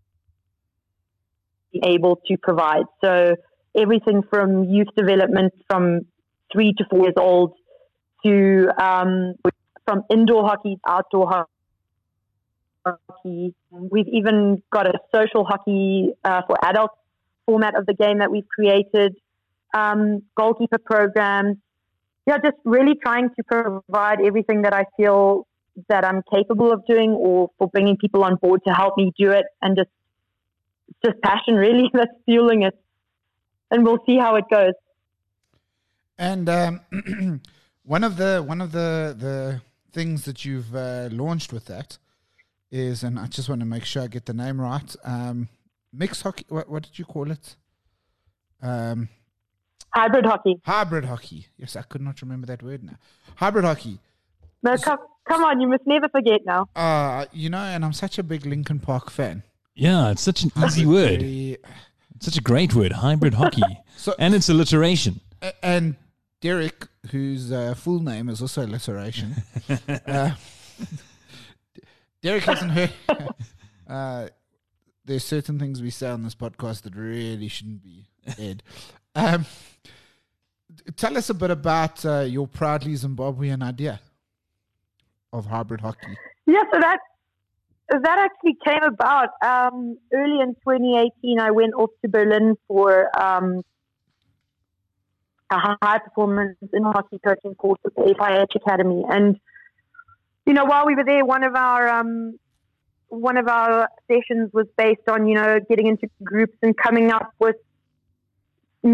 be 1.71 1.81
able 1.83 2.19
to 2.27 2.37
provide. 2.37 2.85
So 3.03 3.35
everything 3.75 4.23
from 4.29 4.65
youth 4.65 4.87
development 4.95 5.53
from 5.69 6.01
three 6.51 6.73
to 6.77 6.85
four 6.89 7.03
years 7.03 7.13
old 7.17 7.53
to 8.25 8.67
um, 8.81 9.35
from 9.85 10.03
indoor 10.09 10.43
hockey 10.45 10.75
to 10.75 10.91
outdoor 10.91 11.45
hockey. 12.85 13.55
We've 13.71 14.07
even 14.07 14.61
got 14.71 14.87
a 14.87 14.99
social 15.13 15.45
hockey 15.45 16.09
uh, 16.23 16.41
for 16.47 16.57
adults 16.63 16.95
format 17.45 17.75
of 17.77 17.85
the 17.85 17.93
game 17.93 18.19
that 18.19 18.31
we've 18.31 18.47
created. 18.47 19.15
Um, 19.73 20.23
goalkeeper 20.35 20.77
programs, 20.77 21.57
yeah, 22.27 22.37
just 22.43 22.57
really 22.65 22.95
trying 23.01 23.29
to 23.29 23.43
provide 23.43 24.19
everything 24.19 24.63
that 24.63 24.73
I 24.73 24.83
feel 24.97 25.47
that 25.87 26.03
I'm 26.03 26.21
capable 26.31 26.73
of 26.73 26.85
doing, 26.85 27.11
or 27.11 27.51
for 27.57 27.69
bringing 27.69 27.95
people 27.95 28.23
on 28.23 28.35
board 28.35 28.61
to 28.67 28.73
help 28.73 28.97
me 28.97 29.13
do 29.17 29.31
it, 29.31 29.45
and 29.61 29.77
just 29.77 29.89
just 31.05 31.21
passion 31.21 31.55
really 31.55 31.89
that's 31.93 32.11
fueling 32.25 32.63
it, 32.63 32.77
and 33.71 33.83
we'll 33.85 34.03
see 34.05 34.17
how 34.17 34.35
it 34.35 34.45
goes. 34.51 34.73
And 36.17 36.49
um, 36.49 36.81
one 37.83 38.03
of 38.03 38.17
the 38.17 38.43
one 38.45 38.59
of 38.59 38.73
the 38.73 39.15
the 39.17 39.61
things 39.93 40.25
that 40.25 40.43
you've 40.43 40.75
uh, 40.75 41.07
launched 41.11 41.53
with 41.53 41.65
that 41.67 41.97
is, 42.69 43.03
and 43.03 43.17
I 43.17 43.27
just 43.27 43.47
want 43.47 43.61
to 43.61 43.65
make 43.65 43.85
sure 43.85 44.03
I 44.03 44.07
get 44.07 44.25
the 44.25 44.33
name 44.33 44.59
right. 44.59 44.95
Um, 45.05 45.47
mixed 45.93 46.23
hockey. 46.23 46.45
What, 46.49 46.69
what 46.69 46.83
did 46.83 46.99
you 46.99 47.05
call 47.05 47.31
it? 47.31 47.55
Um, 48.61 49.07
Hybrid 49.93 50.26
hockey. 50.26 50.56
Hybrid 50.63 51.06
hockey. 51.06 51.47
Yes, 51.58 51.76
I 51.76 51.82
could 51.82 52.02
not 52.02 52.21
remember 52.21 52.47
that 52.47 52.62
word 52.62 52.84
now. 52.84 52.97
Hybrid 53.36 53.65
hockey. 53.65 54.00
No, 54.63 54.78
come, 54.78 55.00
come 55.28 55.43
on, 55.43 55.62
you 55.62 55.67
must 55.67 55.84
never 55.86 56.10
forget 56.10 56.41
now. 56.45 56.67
Uh, 56.76 57.26
you 57.32 57.50
know, 57.50 57.58
and 57.58 57.86
I'm 57.86 57.93
such 57.93 58.17
a 58.17 58.23
big 58.23 58.45
Linkin 58.45 58.80
Park 58.80 59.10
fan. 59.10 59.43
Yeah, 59.76 60.12
it's 60.12 60.21
such 60.21 60.43
an 60.43 60.52
easy 60.65 60.86
word. 60.86 61.21
Very, 61.21 61.58
such 62.19 62.38
a 62.38 62.41
great 62.41 62.73
word, 62.73 62.91
hybrid 62.93 63.36
hockey. 63.36 63.62
So, 64.00 64.13
and 64.19 64.36
it's 64.36 64.47
alliteration. 64.47 65.21
And 65.63 65.95
Derek, 66.39 66.86
whose 67.10 67.52
uh, 67.52 67.73
full 67.73 68.00
name 68.00 68.30
is 68.30 68.43
also 68.43 68.63
alliteration, 68.63 69.34
uh, 70.08 70.36
Derek 72.21 72.43
hasn't 72.43 72.71
heard. 72.71 72.93
Uh, 73.89 74.28
there's 75.06 75.23
certain 75.23 75.58
things 75.58 75.82
we 75.82 75.89
say 75.89 76.10
on 76.10 76.21
this 76.21 76.36
podcast 76.36 76.82
that 76.82 76.93
really 76.93 77.47
shouldn't 77.47 77.82
be 77.82 78.04
aired. 78.38 78.62
Um, 79.17 79.47
tell 80.95 81.17
us 81.17 81.32
a 81.32 81.34
bit 81.34 81.49
about 81.49 82.06
uh, 82.06 82.19
your 82.19 82.47
proudly 82.47 82.93
Zimbabwean 82.93 83.63
idea 83.63 83.99
of 85.34 85.47
hybrid 85.47 85.82
hockey. 85.82 86.15
Yeah, 86.45 86.62
so 86.71 86.80
that 86.80 86.99
that 87.89 88.19
actually 88.19 88.58
came 88.63 88.84
about 88.84 89.30
um, 89.43 89.97
early 90.13 90.39
in 90.39 90.53
2018. 90.53 91.39
I 91.39 91.49
went 91.49 91.73
off 91.73 91.89
to 92.03 92.10
Berlin 92.10 92.58
for 92.67 93.10
um, 93.19 93.63
a 95.49 95.75
high 95.82 95.97
performance 95.97 96.58
in 96.71 96.84
hockey 96.84 97.19
coaching 97.25 97.56
course 97.56 97.80
at 97.88 97.95
the 97.95 98.13
FIH 98.13 98.56
Academy, 98.56 99.03
and 99.10 99.39
you 100.45 100.53
know, 100.53 100.65
while 100.65 100.86
we 100.86 100.93
were 100.93 101.03
there, 101.03 101.25
one 101.25 101.43
of 101.43 101.56
our 101.56 101.89
um, 101.89 102.38
one 103.08 103.38
of 103.38 103.47
our 103.47 103.89
sessions 104.08 104.51
was 104.53 104.67
based 104.77 105.10
on 105.10 105.27
you 105.27 105.34
know 105.34 105.60
getting 105.67 105.88
into 105.88 106.08
groups 106.23 106.56
and 106.62 106.77
coming 106.77 107.10
up 107.10 107.34
with 107.39 107.56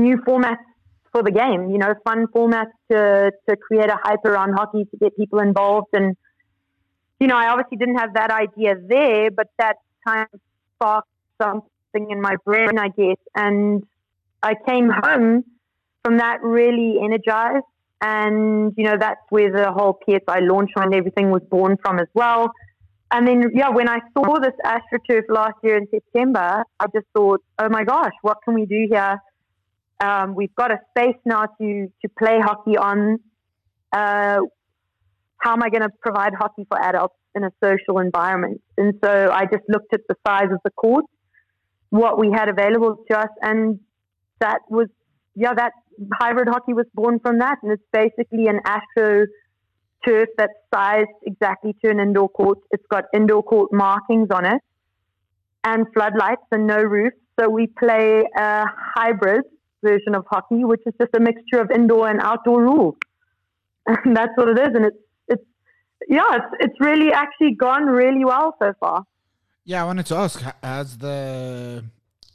new 0.02 0.18
formats 0.18 0.64
for 1.12 1.24
the 1.24 1.32
game. 1.32 1.70
You 1.70 1.78
know, 1.78 1.94
fun 2.04 2.28
formats 2.28 2.72
to 2.92 3.32
to 3.48 3.56
create 3.56 3.90
a 3.90 3.98
hype 4.04 4.26
around 4.26 4.54
hockey 4.54 4.86
to 4.86 4.98
get 4.98 5.16
people 5.16 5.40
involved. 5.40 5.90
And 5.94 6.16
you 7.20 7.28
know, 7.28 7.38
I 7.38 7.48
obviously 7.48 7.78
didn't 7.78 7.98
have 7.98 8.14
that 8.16 8.32
idea 8.32 8.76
there, 8.88 9.32
but 9.32 9.48
that 9.58 9.78
kind 10.06 10.28
of 10.34 10.40
sparked 10.76 11.08
something 11.42 12.12
in 12.12 12.22
my 12.22 12.36
brain, 12.46 12.78
I 12.78 12.90
guess. 12.90 13.18
And 13.36 13.84
I 14.42 14.56
came 14.68 14.90
home 14.90 15.46
from 16.04 16.18
that 16.18 16.42
really 16.44 16.98
energized. 17.02 17.66
And, 18.02 18.74
you 18.76 18.84
know, 18.84 18.98
that's 19.00 19.22
where 19.30 19.50
the 19.50 19.72
whole 19.72 19.98
PSI 20.06 20.40
launch 20.40 20.72
and 20.76 20.94
everything 20.94 21.32
was 21.32 21.42
born 21.50 21.78
from 21.82 22.00
as 22.00 22.08
well. 22.14 22.52
And 23.12 23.26
then, 23.26 23.52
yeah, 23.54 23.70
when 23.70 23.88
I 23.88 24.00
saw 24.14 24.40
this 24.40 24.54
AstroTurf 24.66 25.30
last 25.30 25.56
year 25.64 25.78
in 25.78 25.88
September, 25.90 26.64
I 26.80 26.86
just 26.94 27.06
thought, 27.16 27.42
oh 27.60 27.70
my 27.70 27.86
gosh, 27.86 28.12
what 28.22 28.40
can 28.44 28.56
we 28.56 28.66
do 28.66 28.88
here? 28.90 29.18
Um, 30.04 30.36
we've 30.36 30.56
got 30.56 30.72
a 30.72 30.80
space 30.92 31.20
now 31.26 31.46
to 31.60 31.88
to 32.02 32.10
play 32.20 32.38
hockey 32.40 32.78
on. 32.78 33.20
Uh, 33.92 34.40
how 35.38 35.54
am 35.54 35.64
I 35.64 35.70
going 35.70 35.84
to 35.84 35.90
provide 36.02 36.34
hockey 36.34 36.66
for 36.70 36.82
adults 36.82 37.16
in 37.36 37.44
a 37.44 37.52
social 37.64 38.00
environment? 38.00 38.62
And 38.78 38.94
so 39.04 39.30
I 39.32 39.46
just 39.46 39.64
looked 39.70 39.94
at 39.94 40.02
the 40.10 40.16
size 40.26 40.50
of 40.52 40.60
the 40.64 40.72
court, 40.72 41.06
what 41.90 42.18
we 42.18 42.32
had 42.32 42.50
available 42.50 42.98
to 43.10 43.20
us, 43.20 43.34
and 43.42 43.80
that 44.40 44.60
was 44.70 44.88
yeah 45.36 45.54
that 45.54 45.74
hybrid 46.20 46.50
hockey 46.50 46.74
was 46.74 46.88
born 46.94 47.20
from 47.20 47.40
that, 47.40 47.58
and 47.64 47.72
it's 47.72 47.90
basically 47.94 48.48
an 48.48 48.60
astro 48.66 49.26
turf 50.06 50.28
that's 50.38 50.60
sized 50.74 51.18
exactly 51.26 51.74
to 51.84 51.90
an 51.90 52.00
indoor 52.00 52.30
court. 52.30 52.60
It's 52.72 52.86
got 52.92 53.06
indoor 53.14 53.44
court 53.44 53.72
markings 53.72 54.30
on 54.34 54.46
it 54.46 54.62
and 55.64 55.86
floodlights 55.94 56.48
and 56.52 56.68
no 56.68 56.82
roof. 56.82 57.14
So 57.40 57.50
we 57.50 57.68
play 57.68 58.24
a 58.38 58.66
hybrid 58.96 59.46
version 59.84 60.16
of 60.16 60.26
hockey, 60.30 60.64
which 60.64 60.82
is 60.86 60.94
just 61.00 61.14
a 61.16 61.20
mixture 61.20 61.60
of 61.60 61.70
indoor 61.72 62.10
and 62.10 62.20
outdoor 62.22 62.62
rules. 62.62 62.96
And 64.06 64.16
that's 64.16 64.32
what 64.36 64.48
it 64.48 64.58
is. 64.58 64.70
And 64.76 64.86
it's, 64.86 64.98
it's, 65.28 65.44
yeah, 66.08 66.38
it's, 66.38 66.52
it's 66.62 66.80
really 66.80 67.12
actually 67.12 67.54
gone 67.54 67.86
really 67.86 68.24
well 68.24 68.56
so 68.58 68.74
far. 68.80 69.04
Yeah, 69.66 69.84
I 69.84 69.86
wanted 69.86 70.06
to 70.08 70.16
ask, 70.16 70.42
has 70.64 70.98
the 70.98 71.84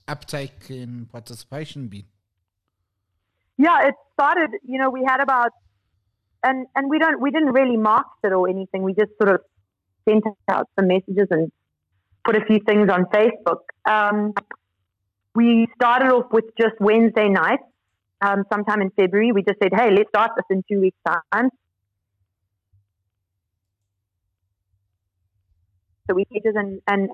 uptake 0.06 0.70
in 0.70 1.06
participation 1.10 1.88
been? 1.88 2.04
Yeah, 3.56 3.88
it 3.88 3.94
started, 4.12 4.50
you 4.62 4.78
know, 4.78 4.90
we 4.90 5.04
had 5.06 5.20
about 5.20 5.52
and 6.42 6.66
and 6.74 6.88
we 6.88 6.98
don't 6.98 7.20
we 7.20 7.30
didn't 7.30 7.52
really 7.52 7.76
market 7.76 8.24
it 8.24 8.32
or 8.32 8.48
anything. 8.48 8.82
We 8.82 8.94
just 8.94 9.10
sort 9.20 9.34
of 9.34 9.40
sent 10.08 10.24
out 10.48 10.68
some 10.78 10.88
messages 10.88 11.26
and 11.30 11.50
put 12.24 12.36
a 12.36 12.44
few 12.44 12.60
things 12.60 12.88
on 12.90 13.06
Facebook. 13.06 13.62
Um, 13.88 14.32
we 15.38 15.68
started 15.76 16.10
off 16.10 16.26
with 16.32 16.46
just 16.60 16.74
Wednesday 16.80 17.28
nights, 17.28 17.62
um, 18.20 18.42
sometime 18.52 18.82
in 18.82 18.90
February. 18.90 19.30
We 19.30 19.42
just 19.44 19.60
said, 19.62 19.72
"Hey, 19.72 19.90
let's 19.96 20.08
start 20.08 20.32
this 20.36 20.48
in 20.50 20.64
two 20.68 20.80
weeks' 20.80 20.98
time." 21.06 21.48
So 26.04 26.14
we 26.18 26.24
pages 26.32 26.54
and 26.62 26.80
and 26.88 27.10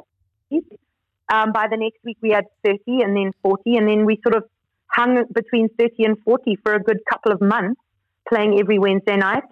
um, 1.35 1.53
by 1.53 1.67
the 1.69 1.77
next 1.77 2.01
week 2.05 2.17
we 2.23 2.31
had 2.31 2.47
30 2.65 3.03
and 3.03 3.15
then 3.17 3.33
40 3.43 3.77
and 3.77 3.89
then 3.89 4.07
we 4.07 4.19
sort 4.23 4.37
of 4.37 4.45
hung 4.87 5.25
between 5.41 5.69
30 5.79 6.05
and 6.05 6.17
40 6.25 6.57
for 6.63 6.75
a 6.75 6.83
good 6.89 7.01
couple 7.11 7.33
of 7.33 7.41
months 7.41 7.81
playing 8.29 8.59
every 8.59 8.79
Wednesday 8.79 9.17
night. 9.17 9.43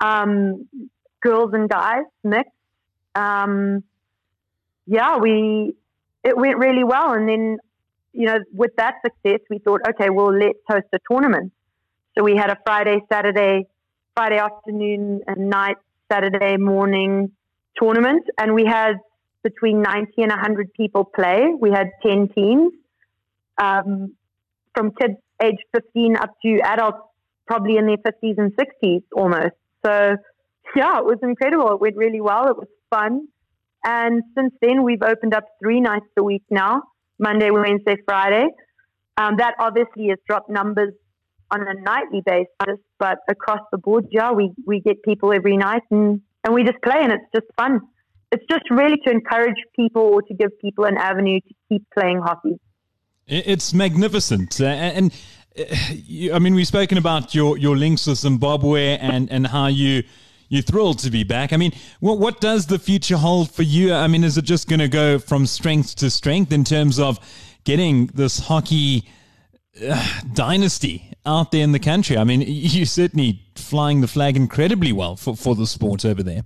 Um, 0.00 0.68
girls 1.20 1.50
and 1.54 1.68
guys 1.68 2.04
mixed. 2.22 2.50
Um, 3.14 3.82
yeah, 4.86 5.16
we 5.16 5.74
it 6.22 6.36
went 6.36 6.58
really 6.58 6.84
well, 6.84 7.12
and 7.14 7.28
then 7.28 7.58
you 8.12 8.26
know 8.26 8.38
with 8.52 8.72
that 8.76 8.94
success, 9.04 9.40
we 9.50 9.58
thought, 9.58 9.80
okay, 9.88 10.10
well 10.10 10.32
let's 10.32 10.58
host 10.68 10.86
a 10.92 10.98
tournament. 11.10 11.52
So 12.16 12.22
we 12.22 12.36
had 12.36 12.50
a 12.50 12.58
Friday, 12.64 13.00
Saturday, 13.10 13.66
Friday 14.14 14.38
afternoon 14.38 15.22
and 15.26 15.48
night, 15.48 15.76
Saturday 16.10 16.56
morning 16.58 17.32
tournament, 17.76 18.24
and 18.38 18.54
we 18.54 18.64
had 18.66 18.96
between 19.42 19.82
90 19.82 20.12
and 20.18 20.30
100 20.30 20.72
people 20.74 21.04
play. 21.04 21.46
We 21.58 21.70
had 21.70 21.88
10 22.04 22.28
teams 22.28 22.72
um, 23.60 24.14
from 24.74 24.92
kids 24.92 25.14
age 25.42 25.56
15 25.74 26.16
up 26.16 26.34
to 26.44 26.60
adults 26.60 26.98
probably 27.46 27.76
in 27.76 27.86
their 27.86 27.96
50s 27.96 28.38
and 28.38 28.52
60s 28.56 29.02
almost. 29.16 29.56
So, 29.84 30.16
yeah, 30.76 30.98
it 30.98 31.04
was 31.04 31.18
incredible. 31.22 31.72
It 31.72 31.80
went 31.80 31.96
really 31.96 32.20
well. 32.20 32.48
It 32.48 32.56
was 32.56 32.68
fun. 32.90 33.26
And 33.84 34.22
since 34.36 34.54
then, 34.62 34.84
we've 34.84 35.02
opened 35.02 35.34
up 35.34 35.44
three 35.60 35.80
nights 35.80 36.06
a 36.16 36.22
week 36.22 36.44
now 36.50 36.82
Monday, 37.22 37.50
Wednesday, 37.50 37.96
Friday. 38.04 38.48
Um, 39.16 39.36
that 39.36 39.54
obviously 39.58 40.08
has 40.08 40.18
dropped 40.26 40.50
numbers 40.50 40.92
on 41.50 41.66
a 41.66 41.74
nightly 41.80 42.22
basis, 42.24 42.80
but 42.98 43.18
across 43.28 43.60
the 43.70 43.78
board, 43.78 44.06
yeah, 44.10 44.32
we, 44.32 44.52
we 44.66 44.80
get 44.80 45.02
people 45.02 45.32
every 45.32 45.56
night 45.56 45.82
and, 45.90 46.20
and 46.44 46.54
we 46.54 46.64
just 46.64 46.82
play 46.82 46.96
and 46.98 47.12
it's 47.12 47.24
just 47.34 47.46
fun. 47.56 47.80
It's 48.32 48.44
just 48.50 48.64
really 48.70 48.96
to 49.06 49.10
encourage 49.10 49.56
people 49.76 50.02
or 50.02 50.22
to 50.22 50.34
give 50.34 50.58
people 50.60 50.84
an 50.84 50.96
avenue 50.96 51.40
to 51.40 51.54
keep 51.68 51.84
playing 51.92 52.20
hockey. 52.22 52.58
It's 53.26 53.72
magnificent. 53.74 54.60
Uh, 54.60 54.64
and 54.64 55.12
I 56.32 56.38
mean, 56.38 56.54
we've 56.54 56.66
spoken 56.66 56.96
about 56.96 57.34
your, 57.34 57.58
your 57.58 57.76
links 57.76 58.06
with 58.06 58.18
Zimbabwe 58.18 58.96
and, 58.96 59.30
and 59.30 59.46
how 59.46 59.66
you 59.66 60.02
you're 60.52 60.60
thrilled 60.60 60.98
to 60.98 61.10
be 61.10 61.24
back. 61.24 61.54
I 61.54 61.56
mean, 61.56 61.72
what 62.00 62.18
what 62.18 62.38
does 62.42 62.66
the 62.66 62.78
future 62.78 63.16
hold 63.16 63.50
for 63.50 63.62
you? 63.62 63.94
I 63.94 64.06
mean, 64.06 64.22
is 64.22 64.36
it 64.36 64.44
just 64.44 64.68
going 64.68 64.80
to 64.80 64.88
go 64.88 65.18
from 65.18 65.46
strength 65.46 65.96
to 65.96 66.10
strength 66.10 66.52
in 66.52 66.62
terms 66.62 67.00
of 67.00 67.18
getting 67.64 68.08
this 68.08 68.38
hockey 68.38 69.08
uh, 69.82 70.20
dynasty 70.34 71.10
out 71.24 71.52
there 71.52 71.62
in 71.64 71.72
the 71.72 71.78
country? 71.78 72.18
I 72.18 72.24
mean, 72.24 72.42
you're 72.46 72.84
certainly 72.84 73.40
flying 73.54 74.02
the 74.02 74.06
flag 74.06 74.36
incredibly 74.36 74.92
well 74.92 75.16
for, 75.16 75.34
for 75.34 75.54
the 75.54 75.66
sport 75.66 76.04
over 76.04 76.22
there. 76.22 76.42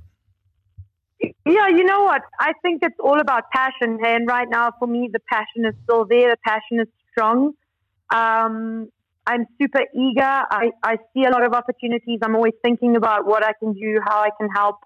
Yeah, 1.45 1.67
you 1.67 1.83
know 1.83 2.05
what? 2.05 2.23
I 2.39 2.53
think 2.63 2.85
it's 2.85 3.01
all 3.01 3.21
about 3.21 3.51
passion. 3.51 3.99
And 4.05 4.29
right 4.29 4.49
now, 4.49 4.71
for 4.79 4.87
me, 4.87 5.11
the 5.13 5.21
passion 5.29 5.65
is 5.65 5.75
still 5.83 6.05
there. 6.05 6.31
The 6.31 6.37
passion 6.47 6.79
is 6.79 6.89
strong. 7.11 7.55
Um, 8.15 8.89
I'm 9.27 9.45
super 9.61 9.81
eager. 9.95 10.23
I, 10.23 10.71
I 10.83 10.99
see 11.13 11.25
a 11.25 11.31
lot 11.31 11.45
of 11.45 11.53
opportunities. 11.53 12.21
I'm 12.23 12.37
always 12.37 12.55
thinking 12.63 12.97
about 12.97 13.27
what 13.27 13.45
I 13.45 13.53
can 13.59 13.73
do, 13.73 13.99
how 14.05 14.21
I 14.21 14.31
can 14.39 14.49
help 14.49 14.77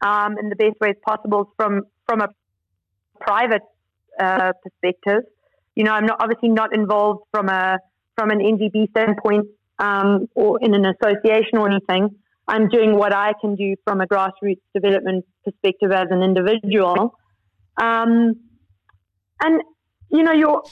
um, 0.00 0.36
in 0.38 0.48
the 0.48 0.56
best 0.56 0.80
ways 0.80 0.96
possible 1.06 1.52
from 1.56 1.82
from 2.06 2.20
a 2.20 2.28
private 3.20 3.62
uh, 4.18 4.52
perspective. 4.62 5.22
You 5.76 5.84
know, 5.84 5.92
I'm 5.92 6.06
not 6.06 6.20
obviously 6.20 6.48
not 6.48 6.74
involved 6.74 7.24
from 7.30 7.48
a 7.48 7.78
from 8.16 8.30
an 8.30 8.40
NGB 8.40 8.90
standpoint 8.90 9.46
um, 9.78 10.28
or 10.34 10.58
in 10.60 10.74
an 10.74 10.84
association 10.84 11.58
or 11.58 11.70
anything. 11.70 12.10
I'm 12.48 12.68
doing 12.68 12.96
what 12.96 13.12
I 13.12 13.32
can 13.40 13.54
do 13.54 13.76
from 13.84 14.00
a 14.00 14.06
grassroots 14.06 14.62
development 14.74 15.24
perspective 15.44 15.92
as 15.92 16.08
an 16.10 16.22
individual. 16.22 17.14
Um, 17.80 18.34
and 19.40 19.62
you 20.10 20.22
know, 20.24 20.32
you're 20.32 20.62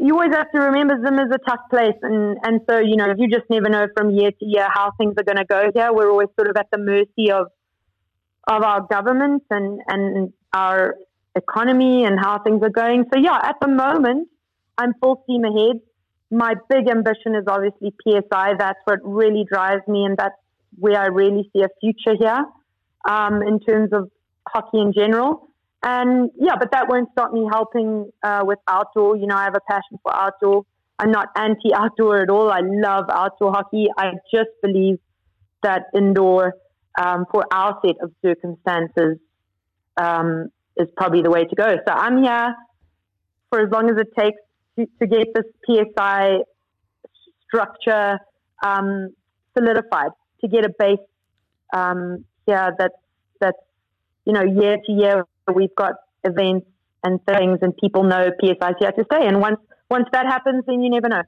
you 0.00 0.14
always 0.14 0.32
have 0.32 0.50
to 0.52 0.60
remember 0.60 0.94
Zim 1.04 1.18
is 1.18 1.32
a 1.32 1.38
tough 1.38 1.60
place, 1.70 1.96
and 2.02 2.38
and 2.44 2.60
so 2.68 2.78
you 2.78 2.96
know 2.96 3.12
you 3.16 3.28
just 3.28 3.48
never 3.50 3.68
know 3.68 3.86
from 3.96 4.10
year 4.10 4.30
to 4.30 4.44
year 4.44 4.68
how 4.72 4.92
things 4.98 5.14
are 5.18 5.24
going 5.24 5.36
to 5.36 5.44
go 5.44 5.70
here. 5.74 5.92
We're 5.92 6.10
always 6.10 6.28
sort 6.36 6.48
of 6.48 6.56
at 6.56 6.68
the 6.70 6.78
mercy 6.78 7.30
of 7.32 7.48
of 8.46 8.62
our 8.62 8.82
government 8.82 9.42
and 9.50 9.80
and 9.88 10.32
our 10.52 10.96
economy 11.34 12.04
and 12.04 12.18
how 12.18 12.38
things 12.38 12.62
are 12.62 12.70
going. 12.70 13.04
So 13.12 13.18
yeah, 13.20 13.38
at 13.42 13.56
the 13.60 13.68
moment, 13.68 14.28
I'm 14.76 14.94
full 15.02 15.22
steam 15.24 15.44
ahead. 15.44 15.80
My 16.30 16.54
big 16.68 16.88
ambition 16.88 17.34
is 17.34 17.44
obviously 17.48 17.92
PSI. 18.02 18.54
That's 18.58 18.78
what 18.84 19.00
really 19.02 19.44
drives 19.50 19.86
me, 19.88 20.04
and 20.04 20.16
that's 20.16 20.36
where 20.78 21.00
I 21.00 21.06
really 21.06 21.50
see 21.52 21.62
a 21.62 21.68
future 21.80 22.16
here 22.18 22.44
um, 23.08 23.42
in 23.42 23.58
terms 23.60 23.90
of 23.92 24.10
hockey 24.46 24.78
in 24.80 24.92
general. 24.92 25.47
And 25.82 26.30
yeah, 26.38 26.56
but 26.58 26.72
that 26.72 26.88
won't 26.88 27.08
stop 27.12 27.32
me 27.32 27.46
helping 27.50 28.10
uh, 28.22 28.42
with 28.44 28.58
outdoor. 28.66 29.16
You 29.16 29.26
know, 29.26 29.36
I 29.36 29.44
have 29.44 29.54
a 29.54 29.60
passion 29.68 29.98
for 30.02 30.14
outdoor. 30.14 30.64
I'm 30.98 31.12
not 31.12 31.28
anti 31.36 31.72
outdoor 31.72 32.22
at 32.22 32.30
all. 32.30 32.50
I 32.50 32.60
love 32.62 33.04
outdoor 33.08 33.52
hockey. 33.52 33.86
I 33.96 34.12
just 34.34 34.50
believe 34.62 34.98
that 35.62 35.84
indoor, 35.94 36.54
um, 37.00 37.26
for 37.30 37.44
our 37.52 37.78
set 37.84 37.96
of 38.02 38.12
circumstances, 38.24 39.18
um, 39.96 40.48
is 40.76 40.88
probably 40.96 41.22
the 41.22 41.30
way 41.30 41.44
to 41.44 41.54
go. 41.54 41.76
So 41.86 41.92
I'm 41.92 42.22
here 42.22 42.54
for 43.50 43.60
as 43.60 43.70
long 43.70 43.88
as 43.90 43.96
it 43.98 44.08
takes 44.18 44.40
to, 44.78 44.86
to 45.00 45.06
get 45.06 45.28
this 45.34 45.44
PSI 45.66 46.38
structure 47.46 48.18
um, 48.64 49.10
solidified, 49.56 50.10
to 50.40 50.48
get 50.48 50.64
a 50.64 50.70
base 50.76 50.98
um, 51.72 52.24
here 52.46 52.74
that's, 52.78 52.94
that's, 53.40 53.58
you 54.24 54.32
know, 54.32 54.42
year 54.42 54.78
to 54.84 54.92
year 54.92 55.24
we've 55.52 55.74
got 55.76 55.94
events 56.24 56.66
and 57.04 57.24
things, 57.26 57.58
and 57.62 57.76
people 57.76 58.02
know 58.02 58.30
here 58.40 58.54
to 58.92 59.04
stay. 59.04 59.26
And 59.26 59.40
once 59.40 59.58
once 59.90 60.06
that 60.12 60.26
happens, 60.26 60.64
then 60.66 60.82
you 60.82 60.90
never 60.90 61.08
know. 61.08 61.22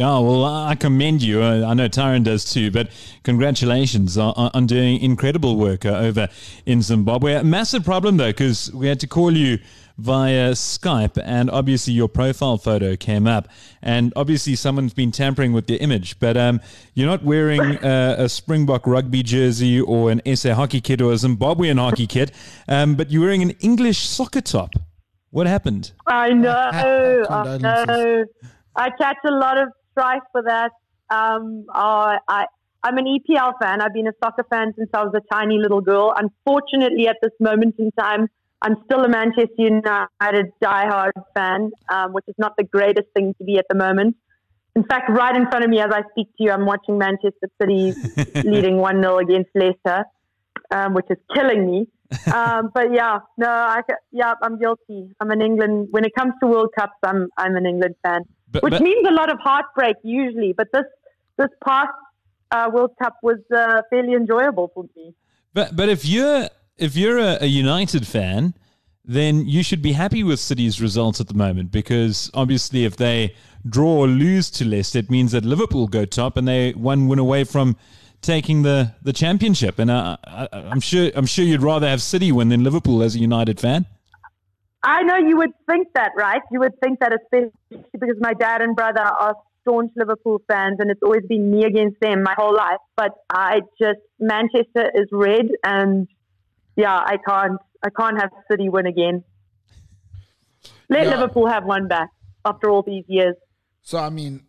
Oh, 0.00 0.22
well, 0.22 0.44
I 0.44 0.74
commend 0.74 1.22
you. 1.22 1.40
I 1.40 1.72
know 1.72 1.88
Tyron 1.88 2.24
does 2.24 2.44
too, 2.44 2.72
but 2.72 2.88
congratulations 3.22 4.18
on, 4.18 4.50
on 4.52 4.66
doing 4.66 5.00
incredible 5.00 5.56
work 5.56 5.86
uh, 5.86 5.90
over 5.90 6.28
in 6.66 6.82
Zimbabwe. 6.82 7.40
Massive 7.44 7.84
problem, 7.84 8.16
though, 8.16 8.30
because 8.30 8.72
we 8.74 8.88
had 8.88 8.98
to 9.00 9.06
call 9.06 9.36
you 9.36 9.60
via 9.96 10.52
Skype, 10.52 11.20
and 11.24 11.50
obviously 11.50 11.92
your 11.92 12.08
profile 12.08 12.58
photo 12.58 12.96
came 12.96 13.26
up, 13.26 13.48
and 13.82 14.12
obviously 14.16 14.56
someone's 14.56 14.94
been 14.94 15.12
tampering 15.12 15.52
with 15.52 15.68
your 15.70 15.78
image. 15.80 16.18
But 16.18 16.36
um, 16.36 16.60
you're 16.94 17.08
not 17.08 17.22
wearing 17.22 17.60
uh, 17.60 18.16
a 18.18 18.28
Springbok 18.28 18.86
rugby 18.86 19.22
jersey 19.22 19.80
or 19.80 20.10
an 20.10 20.20
SA 20.36 20.54
hockey 20.54 20.80
kit 20.80 21.00
or 21.00 21.12
a 21.12 21.16
Zimbabwean 21.16 21.78
hockey 21.78 22.06
kit, 22.06 22.32
um, 22.68 22.94
but 22.94 23.10
you're 23.10 23.22
wearing 23.22 23.42
an 23.42 23.50
English 23.60 24.06
soccer 24.08 24.40
top. 24.40 24.70
What 25.30 25.46
happened? 25.46 25.92
I 26.06 26.30
know. 26.30 26.50
I 27.30 27.58
know. 27.58 28.24
I 28.76 28.90
catch 28.90 29.16
a 29.26 29.30
lot 29.30 29.58
of 29.58 29.68
strife 29.92 30.22
for 30.32 30.42
that. 30.42 30.70
Um, 31.10 31.66
oh, 31.74 32.16
I, 32.28 32.46
I'm 32.82 32.98
an 32.98 33.06
EPL 33.06 33.54
fan. 33.60 33.80
I've 33.80 33.94
been 33.94 34.06
a 34.06 34.12
soccer 34.22 34.44
fan 34.48 34.72
since 34.76 34.90
I 34.92 35.02
was 35.02 35.14
a 35.14 35.34
tiny 35.34 35.58
little 35.58 35.80
girl. 35.80 36.12
Unfortunately, 36.16 37.08
at 37.08 37.16
this 37.22 37.32
moment 37.40 37.76
in 37.78 37.90
time, 37.92 38.28
I'm 38.64 38.76
still 38.86 39.04
a 39.04 39.08
Manchester 39.08 39.50
United 39.58 40.46
diehard 40.62 41.12
fan, 41.34 41.70
um, 41.92 42.14
which 42.14 42.24
is 42.26 42.34
not 42.38 42.56
the 42.56 42.64
greatest 42.64 43.08
thing 43.14 43.34
to 43.36 43.44
be 43.44 43.58
at 43.58 43.66
the 43.68 43.74
moment. 43.74 44.16
In 44.74 44.84
fact, 44.84 45.10
right 45.10 45.36
in 45.36 45.46
front 45.50 45.64
of 45.64 45.70
me 45.70 45.80
as 45.80 45.90
I 45.92 46.02
speak 46.12 46.28
to 46.38 46.44
you, 46.44 46.50
I'm 46.50 46.64
watching 46.64 46.96
Manchester 46.96 47.48
City 47.60 47.92
leading 48.42 48.78
1 48.78 49.02
0 49.02 49.18
against 49.18 49.50
Leicester, 49.54 50.06
um, 50.70 50.94
which 50.94 51.04
is 51.10 51.18
killing 51.34 51.70
me. 51.70 51.88
Um, 52.32 52.70
but 52.72 52.92
yeah, 52.92 53.18
no, 53.38 53.48
I, 53.48 53.80
yeah, 54.12 54.34
I'm 54.40 54.56
guilty. 54.58 55.10
I'm 55.20 55.30
an 55.32 55.42
England. 55.42 55.88
When 55.90 56.04
it 56.04 56.12
comes 56.14 56.32
to 56.40 56.46
World 56.46 56.68
Cups, 56.78 56.92
I'm 57.02 57.28
I'm 57.36 57.56
an 57.56 57.66
England 57.66 57.96
fan. 58.04 58.20
But, 58.52 58.62
which 58.62 58.70
but- 58.72 58.82
means 58.82 59.04
a 59.08 59.12
lot 59.12 59.32
of 59.32 59.38
heartbreak 59.40 59.96
usually. 60.04 60.52
But 60.56 60.68
this 60.72 60.84
this 61.38 61.48
past 61.66 61.88
uh, 62.52 62.70
World 62.72 62.92
Cup 63.02 63.16
was 63.22 63.38
uh, 63.56 63.82
fairly 63.90 64.12
enjoyable 64.12 64.70
for 64.74 64.84
me. 64.94 65.12
But 65.54 65.74
but 65.74 65.88
if 65.88 66.04
you're 66.04 66.48
if 66.78 66.96
you're 66.96 67.18
a, 67.18 67.38
a 67.40 67.46
United 67.46 68.06
fan, 68.06 68.54
then 69.04 69.46
you 69.46 69.62
should 69.62 69.82
be 69.82 69.92
happy 69.92 70.22
with 70.22 70.40
City's 70.40 70.80
results 70.80 71.20
at 71.20 71.28
the 71.28 71.34
moment 71.34 71.70
because 71.70 72.30
obviously 72.34 72.84
if 72.84 72.96
they 72.96 73.34
draw 73.68 73.98
or 73.98 74.06
lose 74.06 74.50
to 74.50 74.64
Leicester, 74.64 74.98
it 74.98 75.10
means 75.10 75.32
that 75.32 75.44
Liverpool 75.44 75.86
go 75.86 76.04
top 76.04 76.36
and 76.36 76.48
they 76.48 76.72
one 76.72 77.08
win 77.08 77.18
away 77.18 77.44
from 77.44 77.76
taking 78.22 78.62
the, 78.62 78.94
the 79.02 79.12
championship. 79.12 79.78
And 79.78 79.90
uh, 79.90 80.16
I, 80.24 80.48
I'm 80.52 80.80
sure 80.80 81.10
I'm 81.14 81.26
sure 81.26 81.44
you'd 81.44 81.62
rather 81.62 81.88
have 81.88 82.00
City 82.00 82.32
win 82.32 82.48
than 82.48 82.64
Liverpool 82.64 83.02
as 83.02 83.14
a 83.14 83.18
United 83.18 83.60
fan. 83.60 83.86
I 84.82 85.02
know 85.02 85.16
you 85.16 85.36
would 85.38 85.52
think 85.68 85.88
that, 85.94 86.12
right? 86.16 86.42
You 86.50 86.60
would 86.60 86.78
think 86.82 87.00
that, 87.00 87.12
especially 87.14 87.84
because 87.92 88.16
my 88.20 88.34
dad 88.34 88.60
and 88.60 88.76
brother 88.76 89.00
are 89.00 89.34
staunch 89.62 89.92
Liverpool 89.96 90.42
fans, 90.46 90.76
and 90.78 90.90
it's 90.90 91.00
always 91.02 91.22
been 91.26 91.50
me 91.50 91.64
against 91.64 91.98
them 92.00 92.22
my 92.22 92.34
whole 92.36 92.54
life. 92.54 92.80
But 92.96 93.12
I 93.30 93.60
just 93.80 94.00
Manchester 94.20 94.90
is 94.94 95.08
red, 95.10 95.48
and 95.64 96.06
yeah, 96.76 96.96
I 96.96 97.16
can't, 97.26 97.58
I 97.82 97.88
can't 97.90 98.20
have 98.20 98.30
City 98.50 98.68
win 98.68 98.86
again. 98.86 99.24
Let 100.88 101.04
Yeah. 101.06 101.10
Liverpool 101.16 101.46
have 101.46 101.64
one 101.64 101.88
back 101.88 102.10
after 102.44 102.70
all 102.70 102.82
these 102.82 103.04
years. 103.08 103.36
So 103.82 103.98
I 103.98 104.10
mean, 104.10 104.44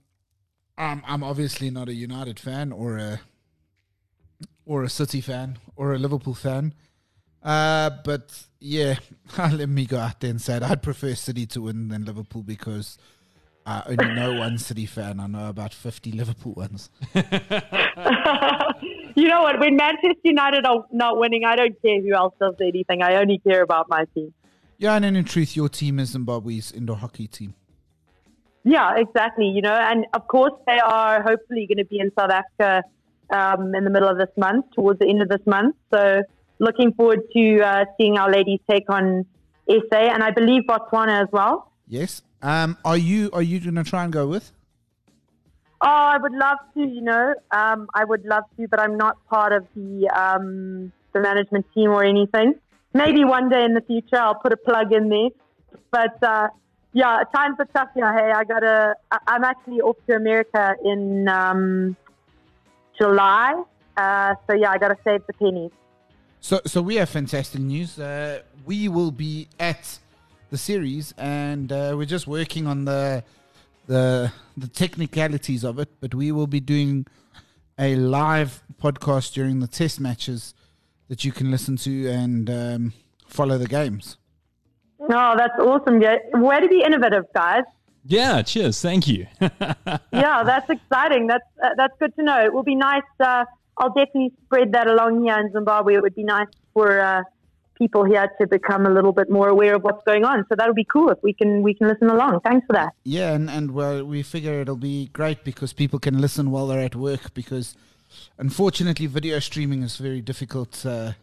I'm 0.77 1.01
I'm 1.05 1.23
obviously 1.23 1.69
not 1.69 1.89
a 1.89 1.93
United 1.93 2.39
fan 2.39 2.71
or 2.71 2.97
a 2.97 3.21
or 4.65 4.83
a 4.83 4.89
City 4.89 5.21
fan 5.21 5.57
or 5.75 5.93
a 5.93 5.99
Liverpool 5.99 6.33
fan. 6.33 6.73
Uh, 7.43 7.91
but 8.03 8.45
yeah, 8.59 8.95
let 9.37 9.69
me 9.69 9.85
go 9.85 9.97
out 9.97 10.19
there 10.19 10.31
and 10.31 10.41
say 10.41 10.57
it. 10.57 10.63
I'd 10.63 10.81
prefer 10.81 11.13
City 11.15 11.45
to 11.47 11.61
win 11.61 11.89
than 11.89 12.05
Liverpool 12.05 12.43
because 12.43 12.97
I 13.65 13.83
only 13.87 14.13
know 14.13 14.39
one 14.39 14.57
City 14.57 14.85
fan. 14.85 15.19
I 15.19 15.27
know 15.27 15.49
about 15.49 15.73
fifty 15.73 16.11
Liverpool 16.11 16.53
ones. 16.53 16.89
you 17.15 17.23
know 19.27 19.41
what? 19.41 19.59
When 19.59 19.75
Manchester 19.75 20.19
United 20.23 20.65
are 20.65 20.85
not 20.91 21.17
winning, 21.17 21.43
I 21.45 21.55
don't 21.55 21.81
care 21.81 22.01
who 22.01 22.13
else 22.13 22.33
does 22.39 22.55
anything. 22.61 23.01
I 23.01 23.15
only 23.15 23.39
care 23.39 23.63
about 23.63 23.87
my 23.89 24.05
team. 24.13 24.33
Yeah, 24.77 24.95
and 24.95 25.03
then 25.03 25.15
in 25.15 25.25
truth, 25.25 25.55
your 25.55 25.69
team 25.69 25.99
is 25.99 26.09
Zimbabwe's 26.09 26.71
indoor 26.71 26.97
hockey 26.97 27.27
team. 27.27 27.55
Yeah, 28.63 28.95
exactly. 28.97 29.47
You 29.47 29.61
know, 29.61 29.73
and 29.73 30.05
of 30.13 30.27
course 30.27 30.53
they 30.67 30.79
are 30.79 31.23
hopefully 31.23 31.67
going 31.67 31.77
to 31.77 31.85
be 31.85 31.99
in 31.99 32.11
South 32.17 32.31
Africa 32.31 32.83
um, 33.29 33.73
in 33.73 33.83
the 33.83 33.89
middle 33.89 34.09
of 34.09 34.17
this 34.17 34.29
month, 34.37 34.65
towards 34.73 34.99
the 34.99 35.07
end 35.07 35.21
of 35.21 35.29
this 35.29 35.45
month. 35.45 35.75
So 35.93 36.23
looking 36.59 36.93
forward 36.93 37.21
to 37.35 37.61
uh, 37.61 37.85
seeing 37.97 38.17
our 38.17 38.31
ladies 38.31 38.59
take 38.69 38.89
on 38.89 39.25
SA 39.67 39.97
and 39.97 40.23
I 40.23 40.31
believe 40.31 40.63
Botswana 40.63 41.23
as 41.23 41.29
well. 41.31 41.71
Yes. 41.87 42.21
Um, 42.41 42.77
are 42.85 42.97
you 42.97 43.29
are 43.33 43.41
you 43.41 43.59
going 43.59 43.75
to 43.75 43.83
try 43.83 44.03
and 44.03 44.13
go 44.13 44.27
with? 44.27 44.51
Oh, 45.81 45.87
I 45.87 46.17
would 46.17 46.31
love 46.33 46.57
to. 46.75 46.79
You 46.81 47.01
know, 47.01 47.33
um, 47.51 47.87
I 47.93 48.03
would 48.05 48.25
love 48.25 48.43
to, 48.57 48.67
but 48.67 48.79
I'm 48.79 48.97
not 48.97 49.17
part 49.27 49.53
of 49.53 49.65
the 49.75 50.09
um, 50.09 50.91
the 51.13 51.21
management 51.21 51.65
team 51.73 51.89
or 51.89 52.03
anything. 52.03 52.55
Maybe 52.93 53.23
one 53.25 53.49
day 53.49 53.63
in 53.63 53.73
the 53.73 53.81
future 53.81 54.17
I'll 54.17 54.35
put 54.35 54.53
a 54.53 54.57
plug 54.57 54.93
in 54.93 55.09
there. 55.09 55.29
But 55.91 56.21
uh, 56.23 56.47
yeah, 56.93 57.23
times 57.35 57.57
are 57.59 57.65
tough. 57.65 57.89
Yeah, 57.95 58.15
hey, 58.15 58.31
I 58.31 58.43
gotta. 58.43 58.95
I- 59.11 59.19
I'm 59.27 59.43
actually 59.43 59.81
off 59.81 59.97
to 60.07 60.15
America 60.15 60.75
in 60.83 61.27
um, 61.27 61.95
July. 62.97 63.61
Uh, 63.97 64.35
so 64.47 64.55
yeah, 64.55 64.71
I 64.71 64.77
gotta 64.77 64.97
save 65.03 65.25
the 65.27 65.33
pennies. 65.33 65.71
So, 66.41 66.61
so 66.65 66.81
we 66.81 66.95
have 66.95 67.09
fantastic 67.09 67.59
news. 67.59 67.97
Uh, 67.99 68.41
we 68.65 68.87
will 68.87 69.11
be 69.11 69.47
at 69.59 69.99
the 70.49 70.57
series, 70.57 71.13
and 71.17 71.71
uh, 71.71 71.93
we're 71.95 72.05
just 72.05 72.27
working 72.27 72.67
on 72.67 72.85
the 72.85 73.23
the 73.87 74.31
the 74.57 74.67
technicalities 74.67 75.63
of 75.63 75.79
it. 75.79 75.89
But 75.99 76.15
we 76.15 76.31
will 76.31 76.47
be 76.47 76.59
doing 76.59 77.05
a 77.77 77.95
live 77.95 78.63
podcast 78.81 79.33
during 79.33 79.59
the 79.59 79.67
test 79.67 79.99
matches 79.99 80.53
that 81.09 81.23
you 81.23 81.31
can 81.31 81.51
listen 81.51 81.77
to 81.77 82.07
and 82.07 82.49
um, 82.49 82.93
follow 83.27 83.57
the 83.57 83.67
games. 83.67 84.17
No, 84.99 85.35
that's 85.37 85.59
awesome. 85.59 86.01
Yeah, 86.01 86.17
way 86.33 86.59
to 86.59 86.67
be 86.67 86.81
innovative, 86.83 87.25
guys. 87.33 87.63
Yeah, 88.05 88.41
cheers. 88.43 88.81
Thank 88.81 89.07
you. 89.07 89.27
yeah, 89.41 90.43
that's 90.43 90.69
exciting. 90.69 91.27
That's 91.27 91.45
uh, 91.63 91.69
that's 91.75 91.93
good 91.99 92.15
to 92.15 92.23
know. 92.23 92.43
It 92.43 92.53
will 92.53 92.63
be 92.63 92.75
nice. 92.75 93.03
Uh, 93.19 93.45
I'll 93.77 93.89
definitely 93.89 94.31
spread 94.45 94.71
that 94.71 94.87
along 94.87 95.23
here 95.23 95.37
in 95.39 95.51
Zimbabwe. 95.51 95.95
It 95.95 96.01
would 96.01 96.15
be 96.15 96.23
nice 96.23 96.47
for 96.73 97.01
uh, 97.01 97.23
people 97.77 98.03
here 98.03 98.29
to 98.39 98.47
become 98.47 98.85
a 98.85 98.89
little 98.89 99.11
bit 99.11 99.29
more 99.29 99.49
aware 99.49 99.75
of 99.75 99.83
what's 99.83 100.03
going 100.05 100.25
on. 100.25 100.45
So 100.49 100.55
that'll 100.55 100.73
be 100.73 100.85
cool 100.85 101.09
if 101.09 101.21
we 101.21 101.33
can 101.33 101.63
we 101.63 101.73
can 101.73 101.87
listen 101.87 102.09
along. 102.09 102.39
Thanks 102.41 102.65
for 102.67 102.73
that. 102.73 102.93
Yeah, 103.03 103.33
and 103.33 103.49
and 103.49 103.71
well, 103.71 104.03
we 104.03 104.23
figure 104.23 104.61
it'll 104.61 104.75
be 104.75 105.07
great 105.07 105.43
because 105.43 105.73
people 105.73 105.99
can 105.99 106.19
listen 106.19 106.51
while 106.51 106.67
they're 106.67 106.81
at 106.81 106.95
work. 106.95 107.33
Because 107.33 107.75
unfortunately, 108.37 109.07
video 109.07 109.39
streaming 109.39 109.83
is 109.83 109.97
very 109.97 110.21
difficult 110.21 110.85
uh, 110.85 111.13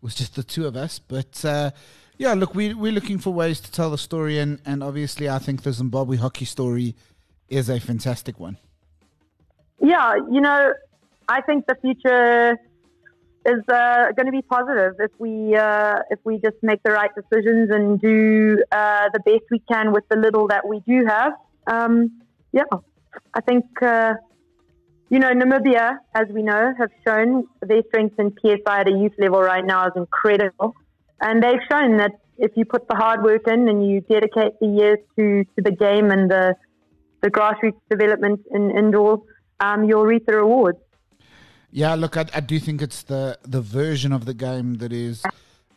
with 0.00 0.16
just 0.16 0.34
the 0.34 0.42
two 0.42 0.66
of 0.66 0.76
us. 0.76 0.98
But 0.98 1.44
uh, 1.44 1.70
yeah, 2.18 2.34
look, 2.34 2.54
we 2.54 2.74
we're 2.74 2.92
looking 2.92 3.18
for 3.18 3.30
ways 3.30 3.60
to 3.60 3.70
tell 3.72 3.90
the 3.90 3.98
story, 3.98 4.38
and 4.38 4.60
and 4.64 4.82
obviously, 4.82 5.28
I 5.28 5.38
think 5.38 5.62
the 5.62 5.72
Zimbabwe 5.72 6.16
hockey 6.16 6.44
story 6.44 6.94
is 7.48 7.68
a 7.68 7.78
fantastic 7.80 8.38
one. 8.40 8.56
Yeah, 9.80 10.14
you 10.30 10.40
know, 10.40 10.72
I 11.28 11.40
think 11.40 11.66
the 11.66 11.76
future 11.82 12.56
is 13.44 13.62
uh, 13.68 14.12
going 14.16 14.26
to 14.26 14.32
be 14.32 14.42
positive 14.42 14.94
if 15.00 15.10
we 15.18 15.56
uh, 15.56 15.96
if 16.10 16.18
we 16.24 16.38
just 16.38 16.56
make 16.62 16.82
the 16.82 16.92
right 16.92 17.10
decisions 17.14 17.70
and 17.70 18.00
do 18.00 18.62
uh, 18.70 19.08
the 19.12 19.20
best 19.20 19.44
we 19.50 19.60
can 19.70 19.92
with 19.92 20.04
the 20.08 20.16
little 20.16 20.48
that 20.48 20.66
we 20.66 20.80
do 20.86 21.04
have. 21.06 21.32
Um, 21.66 22.22
yeah, 22.52 22.64
I 23.34 23.40
think 23.40 23.64
uh, 23.82 24.14
you 25.10 25.18
know 25.18 25.30
Namibia, 25.32 25.98
as 26.14 26.28
we 26.28 26.42
know, 26.42 26.72
have 26.78 26.90
shown 27.06 27.46
their 27.60 27.82
strength 27.88 28.18
in 28.18 28.34
PSI 28.40 28.80
at 28.80 28.88
a 28.88 28.92
youth 28.92 29.14
level 29.18 29.40
right 29.40 29.64
now 29.64 29.86
is 29.86 29.92
incredible, 29.96 30.74
and 31.20 31.42
they've 31.42 31.62
shown 31.70 31.96
that 31.96 32.12
if 32.38 32.52
you 32.56 32.64
put 32.64 32.88
the 32.88 32.96
hard 32.96 33.22
work 33.22 33.46
in 33.46 33.68
and 33.68 33.86
you 33.86 34.00
dedicate 34.02 34.58
the 34.60 34.66
years 34.66 34.98
to, 35.16 35.44
to 35.44 35.62
the 35.62 35.70
game 35.70 36.10
and 36.10 36.30
the 36.30 36.54
the 37.22 37.30
grassroots 37.30 37.80
development 37.88 38.40
in 38.50 38.70
indoor, 38.76 39.22
um, 39.60 39.84
you'll 39.84 40.04
reap 40.04 40.26
the 40.26 40.34
rewards. 40.34 40.78
Yeah, 41.74 41.94
look, 41.94 42.18
I, 42.18 42.26
I 42.34 42.40
do 42.40 42.58
think 42.58 42.82
it's 42.82 43.02
the 43.02 43.38
the 43.42 43.62
version 43.62 44.12
of 44.12 44.26
the 44.26 44.34
game 44.34 44.74
that 44.74 44.92
is 44.92 45.24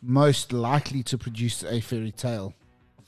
most 0.02 0.52
likely 0.52 1.02
to 1.04 1.18
produce 1.18 1.64
a 1.64 1.80
fairy 1.80 2.12
tale 2.12 2.54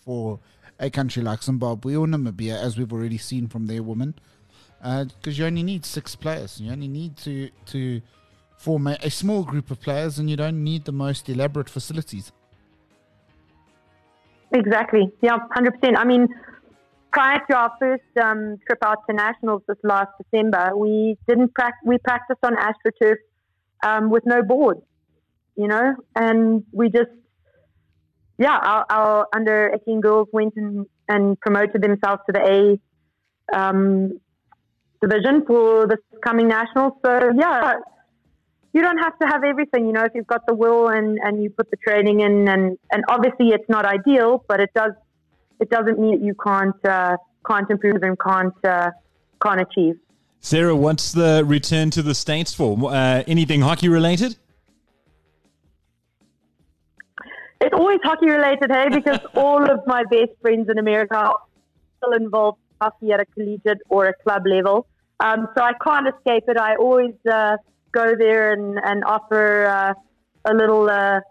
for 0.06 0.40
a 0.80 0.90
country 0.90 1.22
like 1.22 1.44
Zimbabwe 1.44 1.96
or 1.96 2.08
Namibia, 2.08 2.56
as 2.56 2.78
we've 2.78 2.94
already 2.94 3.18
seen 3.18 3.48
from 3.48 3.68
their 3.68 3.84
women. 3.84 4.16
Because 4.80 5.38
uh, 5.38 5.42
you 5.42 5.46
only 5.46 5.64
need 5.64 5.86
six 5.86 6.16
players, 6.16 6.62
you 6.62 6.72
only 6.72 6.88
need 6.88 7.18
to 7.18 7.50
to 7.68 8.02
form 8.58 8.88
a, 8.88 8.98
a 9.04 9.10
small 9.10 9.44
group 9.44 9.70
of 9.70 9.82
players, 9.82 10.18
and 10.18 10.30
you 10.30 10.38
don't 10.38 10.64
need 10.64 10.86
the 10.86 10.94
most 10.94 11.28
elaborate 11.28 11.70
facilities. 11.70 12.32
Exactly. 14.54 15.12
Yeah, 15.22 15.40
hundred 15.52 15.80
percent. 15.80 15.98
I 15.98 16.06
mean, 16.06 16.30
prior 17.12 17.40
to 17.50 17.58
our 17.58 17.72
first 17.80 18.04
um, 18.22 18.58
trip 18.66 18.80
out 18.84 19.00
to 19.10 19.16
nationals 19.16 19.62
this 19.68 19.78
last 19.84 20.10
December, 20.22 20.72
we 20.76 21.18
didn't 21.28 21.54
prac- 21.54 21.82
we 21.86 21.98
practiced 22.00 22.40
on 22.44 22.56
astroturf 22.56 23.18
um, 23.84 24.10
with 24.10 24.24
no 24.26 24.44
boards, 24.44 24.82
you 25.56 25.68
know, 25.68 25.96
and 26.16 26.64
we 26.72 26.90
just 26.90 27.10
yeah, 28.40 28.58
our, 28.58 28.86
our 28.90 29.28
under 29.34 29.72
18 29.82 30.02
girls 30.02 30.28
went 30.32 30.54
and, 30.58 30.86
and 31.08 31.40
promoted 31.40 31.82
themselves 31.82 32.22
to 32.28 32.34
the 32.34 32.78
A 33.54 33.58
um, 33.58 34.20
division 35.02 35.44
for 35.46 35.88
this 35.88 36.00
coming 36.24 36.48
nationals. 36.48 36.94
So 37.04 37.32
yeah, 37.36 37.76
you 38.74 38.82
don't 38.82 39.00
have 39.00 39.18
to 39.20 39.28
have 39.28 39.44
everything, 39.44 39.88
you 39.88 39.94
know, 39.94 40.04
if 40.04 40.12
you've 40.14 40.28
got 40.28 40.46
the 40.46 40.54
will 40.54 40.90
and, 40.90 41.18
and 41.24 41.42
you 41.42 41.50
put 41.50 41.72
the 41.72 41.78
training 41.78 42.20
in 42.20 42.48
and, 42.48 42.78
and 42.92 43.04
obviously 43.10 43.50
it's 43.50 43.68
not 43.70 43.86
ideal, 43.86 44.44
but 44.48 44.60
it 44.60 44.70
does 44.76 44.92
it 45.60 45.70
doesn't 45.70 46.00
mean 46.00 46.20
that 46.20 46.26
you 46.26 46.36
can't 46.36 46.86
uh, 46.86 47.18
can't 47.46 47.70
improve 47.70 48.04
and 48.04 48.18
can't 48.20 48.54
uh, 48.66 48.92
can't 49.42 49.62
achieve. 49.62 49.96
Sarah, 50.40 50.76
what's 50.76 51.12
the 51.12 51.44
return 51.46 51.90
to 51.92 52.02
the 52.02 52.16
States 52.16 52.54
for? 52.54 52.78
Uh, 52.92 53.24
anything 53.28 53.62
hockey 53.62 53.90
related? 53.90 54.38
It's 57.60 57.74
always 57.74 58.00
hockey 58.04 58.30
related, 58.30 58.72
hey, 58.72 58.90
because 58.90 59.20
all 59.36 59.70
of 59.70 59.82
my 59.88 60.04
best 60.04 60.32
friends 60.42 60.70
in 60.70 60.78
America 60.78 61.18
are 61.18 61.40
still 61.98 62.14
involved 62.14 62.60
in 62.60 62.86
hockey 62.86 63.12
at 63.12 63.20
a 63.20 63.26
collegiate 63.26 63.80
or 63.90 64.06
a 64.06 64.14
club 64.24 64.44
level. 64.46 64.88
Um, 65.20 65.48
so 65.58 65.64
I 65.64 65.74
can't 65.84 66.08
escape 66.08 66.44
it. 66.48 66.58
I 66.58 66.76
always 66.76 67.16
uh, 67.32 67.58
go 67.92 68.14
there 68.16 68.54
and, 68.54 68.80
and 68.84 69.04
offer 69.04 69.66
uh, 69.66 69.94
a 70.46 70.54
little 70.54 70.88
uh, 70.90 71.22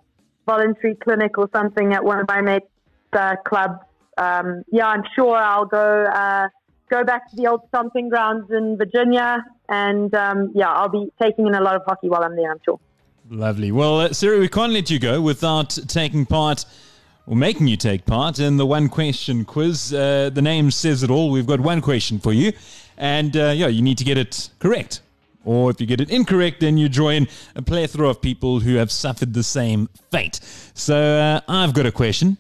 voluntary 0.47 0.97
clinic 0.97 1.39
or 1.39 1.49
something 1.55 1.93
at 1.93 2.05
one 2.05 2.19
of 2.19 2.27
my 2.27 2.41
mates' 2.41 2.67
uh, 3.13 3.37
clubs. 3.47 3.79
Um, 4.17 4.63
yeah, 4.71 4.87
I'm 4.89 5.05
sure 5.15 5.37
I'll 5.37 5.67
go 5.67 6.05
uh, 6.05 6.49
go 6.91 7.05
back 7.05 7.31
to 7.31 7.37
the 7.37 7.47
old 7.47 7.63
stomping 7.69 8.09
grounds 8.09 8.51
in 8.51 8.77
Virginia, 8.77 9.45
and 9.69 10.15
um, 10.15 10.53
yeah, 10.55 10.71
I'll 10.71 10.89
be 10.89 11.11
taking 11.21 11.47
in 11.47 11.55
a 11.55 11.61
lot 11.61 11.77
of 11.77 11.83
hockey 11.87 12.09
while 12.09 12.25
I'm 12.25 12.37
there. 12.37 12.51
I'm 12.51 12.61
sure. 12.65 12.81
Lovely. 13.29 13.73
Well, 13.73 14.01
uh, 14.01 14.13
Sarah, 14.13 14.39
we 14.39 14.49
can't 14.49 14.73
let 14.73 14.89
you 14.89 14.99
go 14.99 15.21
without 15.21 15.71
taking 15.89 16.27
part 16.27 16.65
or 17.27 17.35
making 17.35 17.67
you 17.67 17.77
take 17.77 18.07
part 18.07 18.39
in 18.39 18.57
the 18.57 18.67
one 18.67 18.89
question 18.89 19.45
quiz. 19.45 19.93
Uh, 19.93 20.31
the 20.33 20.43
name 20.43 20.71
says 20.71 21.03
it 21.03 21.11
all. 21.11 21.31
We've 21.31 21.47
got 21.47 21.61
one 21.61 21.81
question 21.81 22.19
for 22.21 22.33
you, 22.33 22.53
and 22.97 23.37
uh, 23.37 23.53
yeah, 23.55 23.67
you 23.67 23.83
need 23.83 23.99
to 23.99 24.05
get 24.05 24.17
it 24.17 24.51
correct. 24.61 25.01
Or 25.45 25.71
if 25.71 25.81
you 25.81 25.87
get 25.87 26.01
it 26.01 26.11
incorrect, 26.11 26.61
then 26.61 26.77
you 26.77 26.89
join 26.89 27.29
a 27.55 27.63
plethora 27.63 28.09
of 28.09 28.21
people 28.21 28.61
who 28.61 28.75
have 28.77 28.91
suffered 28.91 29.33
the 29.33 29.45
same 29.45 29.89
fate. 30.11 30.41
So 30.75 30.97
uh, 30.97 31.41
I've 31.49 31.73
got 31.73 31.87
a 31.87 31.93
question. 31.93 32.37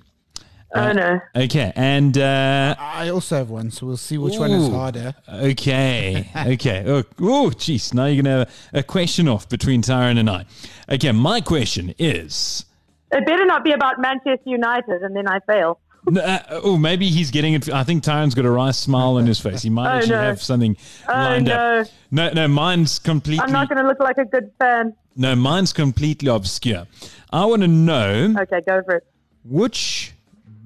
Oh 0.76 0.92
no. 0.92 1.20
Okay, 1.34 1.72
and 1.76 2.16
uh, 2.18 2.74
I 2.78 3.08
also 3.08 3.36
have 3.36 3.50
one, 3.50 3.70
so 3.70 3.86
we'll 3.86 3.96
see 3.96 4.18
which 4.18 4.38
one 4.38 4.50
is 4.50 4.68
harder. 4.68 5.14
Okay. 5.28 6.30
Okay. 6.36 6.84
Oh, 6.86 7.02
jeez. 7.50 7.92
Now 7.94 8.06
you're 8.06 8.22
going 8.22 8.24
to 8.24 8.50
have 8.50 8.54
a 8.72 8.82
question 8.82 9.28
off 9.28 9.48
between 9.48 9.82
Tyron 9.82 10.18
and 10.18 10.28
I. 10.30 10.44
Okay. 10.90 11.12
My 11.12 11.40
question 11.40 11.94
is. 11.98 12.64
It 13.12 13.24
better 13.26 13.44
not 13.46 13.64
be 13.64 13.72
about 13.72 14.00
Manchester 14.00 14.38
United, 14.50 15.02
and 15.02 15.14
then 15.16 15.26
I 15.28 15.40
fail. 15.40 15.78
Uh, 16.16 16.38
oh, 16.50 16.76
maybe 16.76 17.08
he's 17.08 17.30
getting 17.32 17.54
it. 17.54 17.68
I 17.72 17.82
think 17.84 18.04
Tyron's 18.04 18.34
got 18.34 18.44
a 18.44 18.50
wry 18.50 18.70
smile 18.70 19.16
on 19.16 19.26
his 19.26 19.40
face. 19.40 19.62
He 19.62 19.70
might 19.70 19.86
Oh, 19.94 19.96
actually 19.98 20.10
no. 20.12 20.20
have 20.22 20.42
something 20.42 20.76
Oh 21.08 21.12
lined 21.12 21.46
no. 21.46 21.80
up. 21.80 21.86
No, 22.12 22.30
no, 22.32 22.46
mine's 22.48 22.98
completely. 23.00 23.42
I'm 23.44 23.52
not 23.52 23.68
going 23.68 23.82
to 23.82 23.88
look 23.88 23.98
like 24.00 24.18
a 24.18 24.24
good 24.24 24.50
fan. 24.58 24.94
no, 25.16 25.34
mine's 25.34 25.72
completely 25.72 26.28
obscure. 26.28 26.86
I 27.32 27.44
want 27.46 27.62
to 27.62 27.68
know 27.68 28.34
Okay, 28.38 28.60
go 28.66 28.82
for 28.84 28.96
it. 28.96 29.06
which 29.44 30.12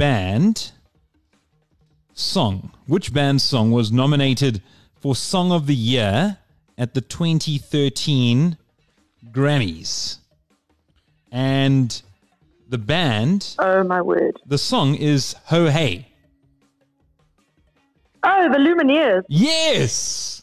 band 0.01 0.73
song, 2.15 2.73
which 2.87 3.13
band 3.13 3.43
song 3.43 3.71
was 3.71 3.93
nominated 3.93 4.63
for 4.99 5.15
Song 5.15 5.53
of 5.53 5.67
the 5.67 5.75
Year 5.75 6.39
at 6.79 6.95
the 6.95 7.03
2013 7.03 8.57
Grammys? 9.31 10.17
And 11.31 12.01
the 12.67 12.79
band, 12.79 13.55
Oh 13.59 13.83
my 13.85 14.01
word. 14.01 14.41
the 14.47 14.57
song 14.57 14.95
is 14.95 15.35
Ho 15.45 15.67
Hey. 15.67 16.09
Oh, 18.23 18.49
the 18.51 18.57
Lumineers. 18.59 19.25
Yes! 19.29 20.43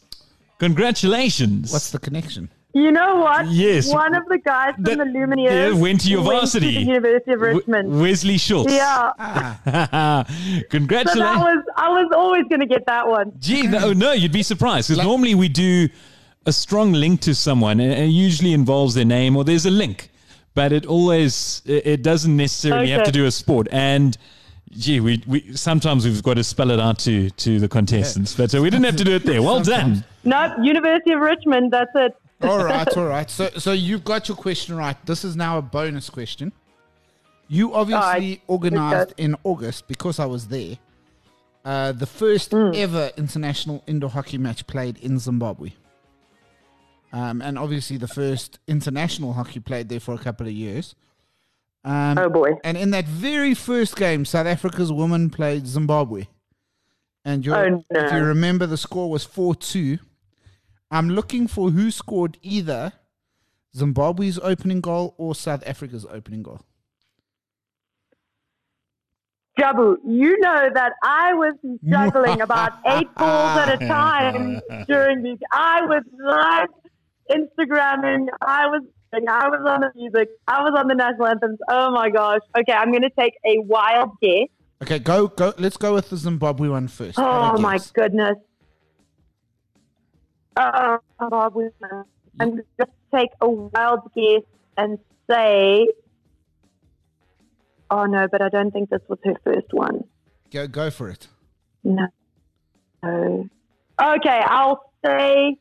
Congratulations. 0.60 1.72
What's 1.72 1.90
the 1.90 1.98
connection? 1.98 2.48
You 2.82 2.92
know 2.92 3.16
what? 3.16 3.46
Yes. 3.48 3.92
One 3.92 4.14
of 4.14 4.24
the 4.28 4.38
guys 4.38 4.74
from 4.74 4.84
That- 4.84 4.98
the 4.98 5.04
Lumineers 5.04 5.50
yeah, 5.74 5.80
went 5.80 6.00
to 6.02 6.10
your 6.10 6.22
varsity. 6.22 6.74
the 6.74 6.80
University 6.82 7.32
of 7.32 7.40
W- 7.40 7.58
Richmond. 7.58 8.00
Wesley 8.00 8.38
Schultz. 8.38 8.72
yeah. 8.72 9.12
So 9.64 9.70
that 9.70 10.70
Congratulations. 10.70 11.40
was 11.48 11.64
I 11.76 11.88
was 11.88 12.08
always 12.14 12.44
going 12.50 12.60
to 12.60 12.66
get 12.66 12.84
that 12.86 13.06
one. 13.08 13.32
Gee, 13.38 13.66
no, 13.66 13.78
oh, 13.88 13.92
no, 13.92 14.12
you'd 14.12 14.32
be 14.32 14.42
surprised 14.42 14.88
because 14.88 15.02
normally 15.04 15.34
we 15.34 15.48
do 15.48 15.88
a 16.46 16.52
strong 16.52 16.92
link 16.92 17.20
to 17.22 17.34
someone, 17.34 17.80
and 17.80 17.92
it 17.92 18.06
usually 18.10 18.52
involves 18.52 18.94
their 18.94 19.04
name 19.04 19.36
or 19.36 19.44
there's 19.44 19.66
a 19.66 19.70
link, 19.70 20.10
but 20.54 20.72
it 20.72 20.86
always 20.86 21.62
it 21.66 21.86
it 21.86 22.02
doesn't 22.02 22.36
necessarily 22.36 22.90
have 22.90 23.04
to 23.04 23.12
do 23.12 23.26
a 23.26 23.30
sport. 23.30 23.66
And 23.72 24.16
gee, 24.70 25.00
we, 25.00 25.22
we 25.26 25.54
sometimes 25.56 26.04
we've 26.06 26.22
got 26.22 26.34
to 26.34 26.44
spell 26.44 26.70
it 26.70 26.80
out 26.80 26.98
to 27.00 27.30
to 27.30 27.58
the 27.58 27.68
contestants, 27.68 28.34
but 28.34 28.50
so 28.50 28.62
we 28.62 28.70
didn't 28.70 28.84
have 28.86 28.96
to 28.96 29.04
do 29.04 29.14
it 29.16 29.24
there. 29.24 29.42
Well 29.42 29.62
done. 29.62 30.04
Nope, 30.24 30.52
University 30.62 31.12
of 31.12 31.20
Richmond. 31.20 31.72
That's 31.72 31.90
it. 31.94 32.14
All 32.42 32.64
right, 32.64 32.88
all 32.96 33.06
right. 33.06 33.28
So, 33.28 33.48
so 33.56 33.72
you've 33.72 34.04
got 34.04 34.28
your 34.28 34.36
question 34.36 34.76
right. 34.76 34.96
This 35.06 35.24
is 35.24 35.34
now 35.36 35.58
a 35.58 35.62
bonus 35.62 36.08
question. 36.08 36.52
You 37.48 37.74
obviously 37.74 38.00
right. 38.30 38.40
organized 38.46 39.14
in 39.16 39.34
August 39.42 39.88
because 39.88 40.18
I 40.20 40.26
was 40.26 40.48
there. 40.48 40.76
Uh, 41.64 41.92
the 41.92 42.06
first 42.06 42.52
Hmm. 42.52 42.70
ever 42.74 43.10
international 43.16 43.82
indoor 43.86 44.10
hockey 44.10 44.38
match 44.38 44.66
played 44.66 44.98
in 44.98 45.18
Zimbabwe. 45.18 45.72
Um, 47.12 47.40
and 47.42 47.58
obviously 47.58 47.96
the 47.96 48.06
first 48.08 48.58
international 48.68 49.32
hockey 49.32 49.60
played 49.60 49.88
there 49.88 50.00
for 50.00 50.14
a 50.14 50.18
couple 50.18 50.46
of 50.46 50.52
years. 50.52 50.94
Um, 51.84 52.18
Oh 52.18 52.28
boy. 52.28 52.52
And 52.62 52.76
in 52.76 52.90
that 52.90 53.06
very 53.06 53.54
first 53.54 53.96
game, 53.96 54.24
South 54.24 54.46
Africa's 54.46 54.92
women 54.92 55.30
played 55.30 55.66
Zimbabwe. 55.66 56.26
And 57.24 57.46
Oh, 57.48 57.68
no. 57.68 57.82
if 57.90 58.12
you 58.12 58.18
remember, 58.22 58.66
the 58.66 58.76
score 58.76 59.10
was 59.10 59.24
4 59.24 59.54
2. 59.54 59.98
I'm 60.90 61.10
looking 61.10 61.46
for 61.46 61.70
who 61.70 61.90
scored 61.90 62.38
either 62.42 62.92
Zimbabwe's 63.76 64.38
opening 64.38 64.80
goal 64.80 65.14
or 65.18 65.34
South 65.34 65.62
Africa's 65.66 66.06
opening 66.10 66.42
goal. 66.42 66.60
Jabu, 69.58 69.96
you 70.06 70.38
know 70.38 70.68
that 70.72 70.92
I 71.02 71.34
was 71.34 71.54
juggling 71.84 72.40
about 72.40 72.74
eight 72.86 73.12
balls 73.16 73.58
at 73.58 73.82
a 73.82 73.86
time 73.86 74.60
during 74.86 75.22
these. 75.22 75.38
I 75.52 75.80
was 75.82 76.04
live 76.24 76.68
Instagramming. 77.30 78.28
I 78.40 78.66
was 78.66 78.82
I 79.12 79.48
was 79.48 79.60
on 79.66 79.80
the 79.80 79.90
music. 79.96 80.28
I 80.46 80.62
was 80.62 80.74
on 80.76 80.86
the 80.86 80.94
national 80.94 81.26
anthems. 81.26 81.58
Oh 81.68 81.90
my 81.90 82.10
gosh. 82.10 82.40
Okay, 82.58 82.72
I'm 82.72 82.90
going 82.90 83.02
to 83.02 83.10
take 83.18 83.32
a 83.44 83.58
wild 83.60 84.10
guess. 84.22 84.48
Okay, 84.82 84.98
go 84.98 85.28
go. 85.28 85.52
Let's 85.58 85.76
go 85.76 85.94
with 85.94 86.10
the 86.10 86.16
Zimbabwe 86.16 86.68
one 86.68 86.86
first. 86.88 87.18
Oh 87.18 87.58
my 87.58 87.78
goodness. 87.94 88.36
Uh, 90.58 90.98
Zimbabwe. 91.20 91.68
I'm 92.40 92.50
going 92.50 92.62
to 92.80 92.86
take 93.14 93.30
a 93.40 93.48
wild 93.48 94.00
guess 94.14 94.42
and 94.76 94.98
say. 95.30 95.88
Oh 97.90 98.04
no, 98.04 98.26
but 98.28 98.42
I 98.42 98.48
don't 98.50 98.70
think 98.70 98.90
this 98.90 99.00
was 99.08 99.18
her 99.24 99.34
first 99.44 99.72
one. 99.72 100.04
Go 100.50 100.66
go 100.66 100.90
for 100.90 101.08
it. 101.08 101.28
No. 101.84 102.06
No. 103.02 103.48
Okay, 104.00 104.42
I'll 104.46 104.90
say 105.04 105.56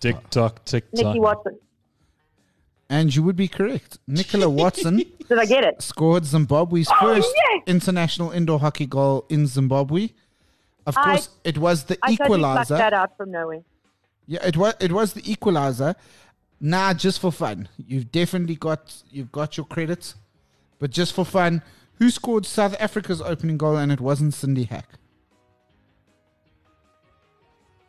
Tick 0.00 0.16
tock, 0.30 0.64
tick 0.64 0.84
Nikki 0.92 1.04
tock. 1.04 1.16
Watson. 1.16 1.58
And 2.90 3.14
you 3.14 3.22
would 3.22 3.36
be 3.36 3.48
correct. 3.48 3.98
Nicola 4.06 4.48
Watson 4.60 4.96
Did 5.28 5.38
I 5.38 5.46
get 5.46 5.64
it? 5.64 5.80
scored 5.80 6.24
Zimbabwe's 6.26 6.88
Oh, 6.90 6.96
first 7.00 7.32
yes! 7.34 7.62
international 7.66 8.30
indoor 8.30 8.60
hockey 8.60 8.86
goal 8.86 9.24
in 9.30 9.46
Zimbabwe. 9.46 10.08
Of 10.86 10.96
I- 10.98 11.04
course, 11.04 11.28
it 11.44 11.58
was 11.58 11.84
the 11.84 11.98
I 12.02 12.12
equalizer. 12.12 12.76
that 12.76 12.92
out 12.92 13.16
from 13.16 13.30
nowhere. 13.30 13.62
Yeah, 14.26 14.44
it 14.46 14.56
was 14.56 14.74
it 14.80 14.92
was 14.92 15.12
the 15.14 15.30
equalizer. 15.30 15.94
Nah, 16.60 16.94
just 16.94 17.20
for 17.20 17.30
fun. 17.32 17.68
You've 17.76 18.10
definitely 18.10 18.56
got 18.56 19.02
you've 19.10 19.32
got 19.32 19.56
your 19.56 19.66
credits, 19.66 20.14
but 20.78 20.90
just 20.90 21.12
for 21.14 21.24
fun, 21.24 21.62
who 21.98 22.10
scored 22.10 22.46
South 22.46 22.74
Africa's 22.80 23.20
opening 23.20 23.58
goal 23.58 23.76
and 23.76 23.92
it 23.92 24.00
wasn't 24.00 24.34
Cindy 24.34 24.64
Hack? 24.64 24.88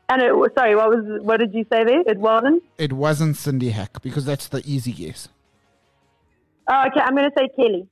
And 0.08 0.22
it 0.22 0.36
was 0.36 0.52
sorry, 0.58 0.76
what 0.76 0.90
was 0.90 1.22
what 1.24 1.38
did 1.40 1.54
you 1.54 1.64
say 1.72 1.84
there? 1.84 2.02
It 2.02 2.18
wasn't. 2.20 2.64
It 2.78 2.94
wasn't 2.94 3.38
Cindy 3.38 3.70
Hack 3.72 4.02
because 4.02 4.26
that's 4.26 4.48
the 4.48 4.62
easy 4.66 4.92
guess. 4.92 5.30
Oh, 6.68 6.84
okay, 6.88 7.00
I'm 7.00 7.16
going 7.16 7.30
to 7.30 7.36
say 7.38 7.48
Kelly. 7.56 7.88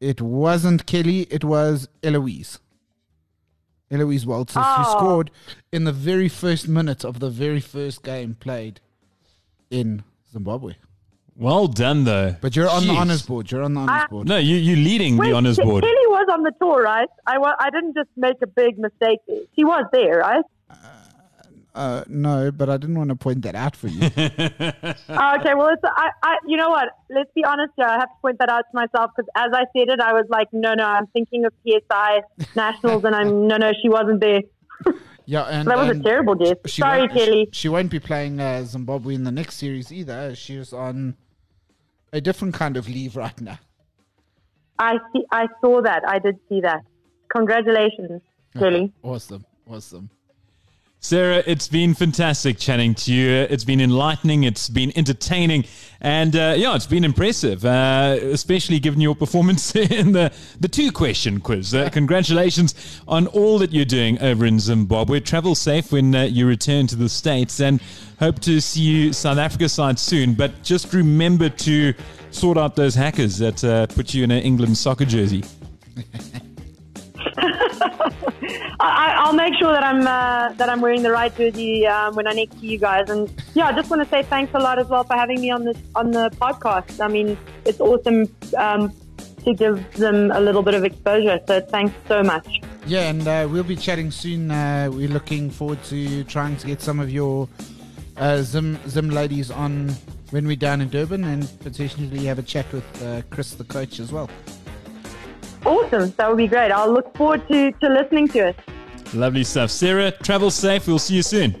It 0.00 0.20
wasn't 0.20 0.86
Kelly. 0.86 1.22
It 1.30 1.44
was 1.44 1.88
Eloise. 2.02 2.58
Eloise 3.92 4.26
Walters, 4.26 4.54
who 4.56 4.62
Oh. 4.64 4.96
scored 4.96 5.30
in 5.70 5.84
the 5.84 5.92
very 5.92 6.28
first 6.28 6.66
minute 6.68 7.04
of 7.04 7.20
the 7.20 7.30
very 7.30 7.60
first 7.60 8.02
game 8.02 8.34
played 8.40 8.80
in 9.70 10.02
Zimbabwe. 10.32 10.74
Well 11.36 11.66
done, 11.66 12.04
though. 12.04 12.36
But 12.40 12.54
you're 12.56 12.68
on 12.68 12.86
the 12.86 12.92
Jeez. 12.92 12.98
honors 13.00 13.22
board. 13.22 13.50
You're 13.50 13.62
on 13.62 13.72
the 13.74 13.80
honors 13.80 14.02
Ah. 14.04 14.08
board. 14.10 14.28
No, 14.28 14.36
you, 14.36 14.56
you're 14.56 14.76
leading 14.76 15.16
Wait, 15.16 15.28
the 15.30 15.32
honors 15.34 15.58
Ke- 15.58 15.64
board. 15.64 15.82
Kelly 15.82 16.06
was 16.08 16.28
on 16.30 16.42
the 16.42 16.52
tour, 16.60 16.82
right? 16.82 17.08
I 17.26 17.36
I 17.58 17.70
didn't 17.70 17.94
just 17.94 18.10
make 18.16 18.36
a 18.42 18.46
big 18.46 18.78
mistake 18.78 19.20
there. 19.26 19.40
She 19.56 19.64
was 19.64 19.84
there, 19.92 20.18
right? 20.18 20.44
Uh, 21.74 22.04
no, 22.06 22.50
but 22.50 22.68
I 22.68 22.76
didn't 22.76 22.96
want 22.96 23.08
to 23.08 23.16
point 23.16 23.42
that 23.42 23.54
out 23.54 23.76
for 23.76 23.88
you. 23.88 24.00
Oh, 25.14 25.36
okay, 25.38 25.54
well, 25.54 25.68
it's 25.68 25.82
I, 25.84 26.10
I, 26.22 26.38
you 26.46 26.56
know 26.56 26.70
what? 26.70 26.88
Let's 27.10 27.30
be 27.34 27.44
honest 27.44 27.72
here. 27.76 27.86
I 27.86 27.94
have 27.94 28.08
to 28.08 28.20
point 28.20 28.38
that 28.40 28.48
out 28.48 28.64
to 28.70 28.74
myself 28.74 29.10
because 29.14 29.28
as 29.36 29.50
I 29.52 29.64
said 29.76 29.88
it, 29.88 30.00
I 30.00 30.12
was 30.12 30.26
like, 30.28 30.48
no, 30.52 30.74
no, 30.74 30.84
I'm 30.84 31.06
thinking 31.08 31.44
of 31.44 31.52
PSI 31.66 32.22
nationals, 32.56 33.04
and 33.04 33.14
I'm 33.14 33.46
no, 33.48 33.56
no, 33.56 33.72
she 33.80 33.88
wasn't 33.88 34.20
there. 34.20 34.40
yeah, 35.26 35.44
and 35.44 35.68
That 35.68 35.78
was 35.78 35.96
a 35.96 36.00
terrible 36.02 36.34
guess. 36.34 36.56
she 36.66 36.80
Sorry, 36.82 37.08
Kelly. 37.08 37.48
She, 37.52 37.60
she 37.62 37.68
won't 37.68 37.90
be 37.90 38.00
playing 38.00 38.40
uh, 38.40 38.64
Zimbabwe 38.64 39.14
in 39.14 39.24
the 39.24 39.32
next 39.32 39.56
series 39.56 39.92
either. 39.92 40.34
She's 40.34 40.72
on 40.72 41.16
a 42.12 42.20
different 42.20 42.54
kind 42.54 42.76
of 42.76 42.88
leave 42.88 43.16
right 43.16 43.38
now. 43.40 43.58
I 44.78 44.98
see. 45.12 45.24
I 45.30 45.46
saw 45.60 45.82
that. 45.82 46.02
I 46.06 46.18
did 46.18 46.38
see 46.48 46.60
that. 46.62 46.82
Congratulations, 47.28 48.20
Kelly. 48.58 48.92
Awesome, 49.02 49.44
awesome. 49.70 50.10
Sarah, 51.04 51.42
it's 51.48 51.66
been 51.66 51.94
fantastic 51.94 52.58
chatting 52.58 52.94
to 52.94 53.12
you. 53.12 53.28
It's 53.28 53.64
been 53.64 53.80
enlightening. 53.80 54.44
It's 54.44 54.68
been 54.68 54.96
entertaining. 54.96 55.64
And 56.00 56.36
uh, 56.36 56.54
yeah, 56.56 56.76
it's 56.76 56.86
been 56.86 57.02
impressive, 57.02 57.64
uh, 57.64 58.18
especially 58.22 58.78
given 58.78 59.00
your 59.00 59.16
performance 59.16 59.74
in 59.74 60.12
the, 60.12 60.32
the 60.60 60.68
two 60.68 60.92
question 60.92 61.40
quiz. 61.40 61.74
Uh, 61.74 61.88
congratulations 61.92 63.00
on 63.08 63.26
all 63.26 63.58
that 63.58 63.72
you're 63.72 63.84
doing 63.84 64.22
over 64.22 64.46
in 64.46 64.60
Zimbabwe. 64.60 65.18
Travel 65.18 65.56
safe 65.56 65.90
when 65.90 66.14
uh, 66.14 66.22
you 66.22 66.46
return 66.46 66.86
to 66.86 66.94
the 66.94 67.08
States 67.08 67.60
and 67.60 67.82
hope 68.20 68.38
to 68.38 68.60
see 68.60 68.82
you 68.82 69.12
South 69.12 69.38
Africa 69.38 69.68
side 69.68 69.98
soon. 69.98 70.34
But 70.34 70.62
just 70.62 70.94
remember 70.94 71.48
to 71.48 71.94
sort 72.30 72.56
out 72.56 72.76
those 72.76 72.94
hackers 72.94 73.38
that 73.38 73.64
uh, 73.64 73.88
put 73.88 74.14
you 74.14 74.22
in 74.22 74.30
an 74.30 74.44
England 74.44 74.78
soccer 74.78 75.04
jersey. 75.04 75.42
I, 78.82 79.14
I'll 79.20 79.32
make 79.32 79.54
sure 79.54 79.72
that 79.72 79.84
I'm 79.84 80.06
uh, 80.06 80.52
that 80.54 80.68
I'm 80.68 80.80
wearing 80.80 81.02
the 81.02 81.12
right 81.12 81.34
jersey 81.36 81.86
um, 81.86 82.16
when 82.16 82.26
I 82.26 82.32
next 82.32 82.60
see 82.60 82.66
you 82.66 82.78
guys. 82.78 83.08
And 83.08 83.32
yeah, 83.54 83.68
I 83.68 83.72
just 83.72 83.88
want 83.90 84.02
to 84.02 84.08
say 84.08 84.24
thanks 84.24 84.52
a 84.54 84.58
lot 84.58 84.78
as 84.78 84.88
well 84.88 85.04
for 85.04 85.14
having 85.14 85.40
me 85.40 85.50
on 85.50 85.64
this 85.64 85.78
on 85.94 86.10
the 86.10 86.30
podcast. 86.30 87.00
I 87.00 87.08
mean, 87.08 87.38
it's 87.64 87.80
awesome 87.80 88.28
um, 88.56 88.92
to 89.44 89.54
give 89.54 89.92
them 89.94 90.32
a 90.32 90.40
little 90.40 90.62
bit 90.62 90.74
of 90.74 90.84
exposure. 90.84 91.38
So 91.46 91.60
thanks 91.60 91.94
so 92.08 92.22
much. 92.22 92.60
Yeah, 92.86 93.08
and 93.08 93.26
uh, 93.26 93.48
we'll 93.48 93.62
be 93.62 93.76
chatting 93.76 94.10
soon. 94.10 94.50
Uh, 94.50 94.90
we're 94.92 95.08
looking 95.08 95.48
forward 95.50 95.82
to 95.84 96.24
trying 96.24 96.56
to 96.56 96.66
get 96.66 96.80
some 96.80 96.98
of 96.98 97.08
your 97.08 97.48
uh, 98.16 98.42
Zim 98.42 98.78
Zim 98.88 99.10
ladies 99.10 99.52
on 99.52 99.90
when 100.30 100.46
we're 100.46 100.56
down 100.56 100.80
in 100.80 100.88
Durban, 100.88 101.22
and 101.24 101.48
potentially 101.60 102.24
have 102.24 102.40
a 102.40 102.42
chat 102.42 102.70
with 102.72 103.02
uh, 103.02 103.22
Chris, 103.30 103.52
the 103.52 103.64
coach, 103.64 104.00
as 104.00 104.10
well. 104.10 104.28
Awesome. 105.64 106.12
That 106.16 106.28
would 106.28 106.38
be 106.38 106.48
great. 106.48 106.72
I'll 106.72 106.92
look 106.92 107.16
forward 107.16 107.46
to, 107.48 107.70
to 107.70 107.88
listening 107.88 108.26
to 108.28 108.48
it. 108.48 108.56
Lovely 109.14 109.44
stuff. 109.44 109.70
Sarah, 109.70 110.10
travel 110.10 110.50
safe. 110.50 110.86
We'll 110.86 110.98
see 110.98 111.16
you 111.16 111.22
soon. 111.22 111.54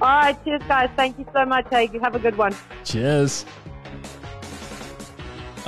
All 0.00 0.08
right. 0.08 0.44
Cheers, 0.44 0.62
guys. 0.68 0.90
Thank 0.96 1.18
you 1.18 1.26
so 1.32 1.44
much. 1.44 1.66
Hey, 1.70 1.90
have 2.02 2.14
a 2.14 2.18
good 2.18 2.36
one. 2.36 2.54
Cheers. 2.84 3.44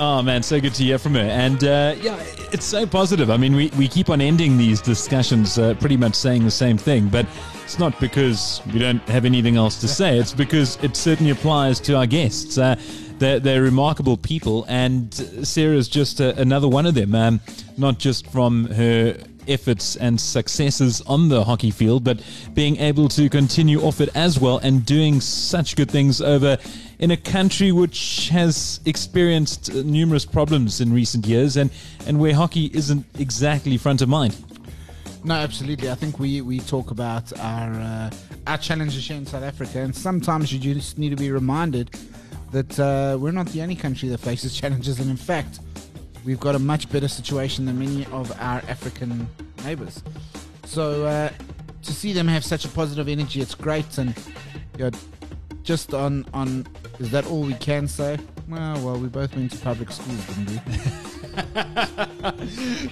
Oh 0.01 0.21
man, 0.21 0.41
so 0.41 0.61
good 0.61 0.73
to 0.75 0.83
hear 0.83 0.97
from 0.97 1.15
her. 1.15 1.19
And 1.19 1.61
uh, 1.61 1.93
yeah, 1.99 2.17
it's 2.53 2.63
so 2.63 2.85
positive. 2.85 3.29
I 3.29 3.35
mean, 3.35 3.53
we, 3.53 3.69
we 3.77 3.85
keep 3.89 4.09
on 4.09 4.21
ending 4.21 4.57
these 4.57 4.79
discussions 4.79 5.57
uh, 5.57 5.73
pretty 5.73 5.97
much 5.97 6.15
saying 6.15 6.45
the 6.45 6.51
same 6.51 6.77
thing, 6.77 7.09
but 7.09 7.25
it's 7.65 7.79
not 7.79 7.99
because 7.99 8.61
we 8.71 8.79
don't 8.79 9.01
have 9.09 9.25
anything 9.25 9.57
else 9.57 9.81
to 9.81 9.89
say. 9.89 10.17
It's 10.17 10.31
because 10.31 10.81
it 10.81 10.95
certainly 10.95 11.31
applies 11.31 11.81
to 11.81 11.97
our 11.97 12.07
guests. 12.07 12.57
Uh, 12.57 12.77
they're, 13.17 13.41
they're 13.41 13.61
remarkable 13.61 14.15
people, 14.15 14.65
and 14.69 15.13
Sarah's 15.13 15.89
just 15.89 16.21
a, 16.21 16.33
another 16.39 16.69
one 16.69 16.85
of 16.85 16.93
them. 16.93 17.13
Um, 17.13 17.41
not 17.77 17.99
just 17.99 18.25
from 18.27 18.67
her 18.67 19.17
efforts 19.47 19.95
and 19.95 20.19
successes 20.19 21.01
on 21.01 21.29
the 21.29 21.43
hockey 21.43 21.71
field, 21.71 22.03
but 22.03 22.21
being 22.53 22.77
able 22.77 23.07
to 23.09 23.29
continue 23.29 23.81
off 23.81 24.01
it 24.01 24.09
as 24.15 24.39
well 24.39 24.57
and 24.59 24.85
doing 24.85 25.21
such 25.21 25.75
good 25.75 25.89
things 25.89 26.21
over 26.21 26.57
in 26.99 27.11
a 27.11 27.17
country 27.17 27.71
which 27.71 28.29
has 28.29 28.79
experienced 28.85 29.73
numerous 29.73 30.25
problems 30.25 30.81
in 30.81 30.93
recent 30.93 31.25
years 31.25 31.57
and, 31.57 31.71
and 32.07 32.19
where 32.19 32.33
hockey 32.33 32.69
isn't 32.73 33.05
exactly 33.17 33.77
front 33.77 34.01
of 34.01 34.09
mind. 34.09 34.35
No, 35.23 35.33
absolutely. 35.33 35.89
I 35.89 35.95
think 35.95 36.19
we, 36.19 36.41
we 36.41 36.59
talk 36.59 36.91
about 36.91 37.37
our 37.39 37.71
uh, 37.73 38.09
our 38.47 38.57
challenges 38.57 39.05
here 39.05 39.17
in 39.17 39.25
South 39.25 39.43
Africa, 39.43 39.79
and 39.79 39.93
sometimes 39.93 40.51
you 40.53 40.73
just 40.73 40.97
need 40.97 41.09
to 41.09 41.17
be 41.17 41.29
reminded 41.29 41.91
that 42.51 42.79
uh, 42.79 43.17
we're 43.19 43.31
not 43.31 43.47
the 43.47 43.61
only 43.61 43.75
country 43.75 44.07
that 44.09 44.19
faces 44.19 44.57
challenges, 44.59 44.99
and 44.99 45.09
in 45.09 45.17
fact, 45.17 45.59
we've 46.25 46.39
got 46.39 46.55
a 46.55 46.59
much 46.59 46.91
better 46.91 47.07
situation 47.07 47.65
than 47.65 47.79
many 47.79 48.05
of 48.07 48.31
our 48.39 48.61
African 48.67 49.27
neighbors. 49.63 50.03
So 50.65 51.05
uh, 51.05 51.29
to 51.83 51.93
see 51.93 52.13
them 52.13 52.27
have 52.27 52.43
such 52.43 52.65
a 52.65 52.69
positive 52.69 53.07
energy, 53.07 53.41
it's 53.41 53.55
great, 53.55 53.97
and 53.97 54.15
you 54.77 54.85
know, 54.85 54.91
just 55.63 55.93
on 55.93 56.25
on 56.33 56.67
is 56.99 57.11
that 57.11 57.25
all 57.27 57.41
we 57.41 57.53
can 57.55 57.87
say? 57.87 58.17
Well, 58.47 58.83
well, 58.83 58.97
we 58.97 59.07
both 59.07 59.35
went 59.35 59.51
to 59.51 59.57
public 59.59 59.91
schools, 59.91 60.25
didn't 60.27 60.49
we? 60.49 60.57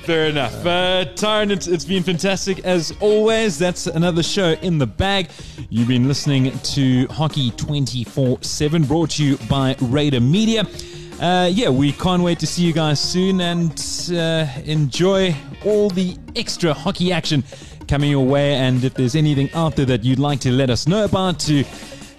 Fair 0.06 0.28
enough. 0.28 0.54
Uh, 0.66 1.06
Tyron, 1.16 1.52
it's, 1.52 1.68
it's 1.68 1.84
been 1.84 2.04
fantastic 2.04 2.60
as 2.60 2.94
always. 3.00 3.58
That's 3.58 3.88
another 3.88 4.24
show 4.24 4.52
in 4.62 4.78
the 4.78 4.86
bag. 4.86 5.30
You've 5.70 5.88
been 5.88 6.08
listening 6.08 6.58
to 6.60 7.08
Hockey 7.08 7.52
24 7.52 8.40
7, 8.42 8.84
brought 8.84 9.12
to 9.12 9.26
you 9.26 9.38
by 9.50 9.76
Raider 9.82 10.22
Media. 10.22 10.64
Uh, 11.20 11.50
yeah, 11.52 11.70
we 11.70 11.92
can't 11.92 12.22
wait 12.22 12.40
to 12.40 12.48
see 12.48 12.64
you 12.64 12.74
guys 12.74 13.00
soon 13.00 13.42
and 13.42 13.72
uh, 14.14 14.46
enjoy 14.66 15.36
all 15.66 15.90
the 15.90 16.16
extra 16.36 16.74
hockey 16.74 17.12
action 17.12 17.44
coming 17.88 18.12
your 18.12 18.26
way. 18.26 18.54
And 18.54 18.84
if 18.84 18.94
there's 18.94 19.16
anything 19.16 19.52
out 19.54 19.76
there 19.76 19.86
that 19.88 20.04
you'd 20.04 20.20
like 20.20 20.40
to 20.42 20.52
let 20.52 20.70
us 20.70 20.88
know 20.88 21.06
about, 21.06 21.40
to 21.42 21.64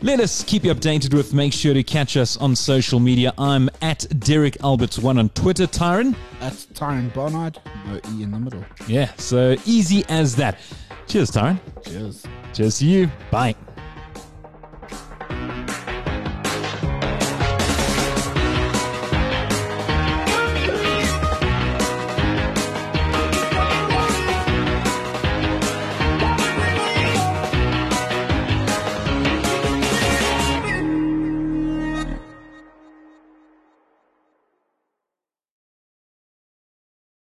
let 0.02 0.20
us 0.20 0.42
keep 0.44 0.64
you 0.64 0.74
updated 0.74 1.14
with. 1.14 1.34
Make 1.34 1.52
sure 1.52 1.74
to 1.74 1.82
catch 1.82 2.16
us 2.16 2.36
on 2.36 2.56
social 2.56 3.00
media. 3.00 3.32
I'm 3.38 3.68
at 3.82 4.06
Derek 4.20 4.54
Alberts1 4.58 5.18
on 5.18 5.28
Twitter. 5.30 5.66
Tyron? 5.66 6.14
At 6.40 6.52
Tyron 6.74 7.12
Barnard, 7.14 7.58
no 7.86 7.96
E 7.96 8.22
in 8.22 8.30
the 8.30 8.38
middle. 8.38 8.64
Yeah, 8.86 9.12
so 9.16 9.56
easy 9.64 10.04
as 10.08 10.36
that. 10.36 10.58
Cheers, 11.06 11.30
Tyron. 11.30 11.58
Cheers. 11.84 12.24
Cheers 12.52 12.78
to 12.78 12.86
you. 12.86 13.10
Bye. 13.30 13.54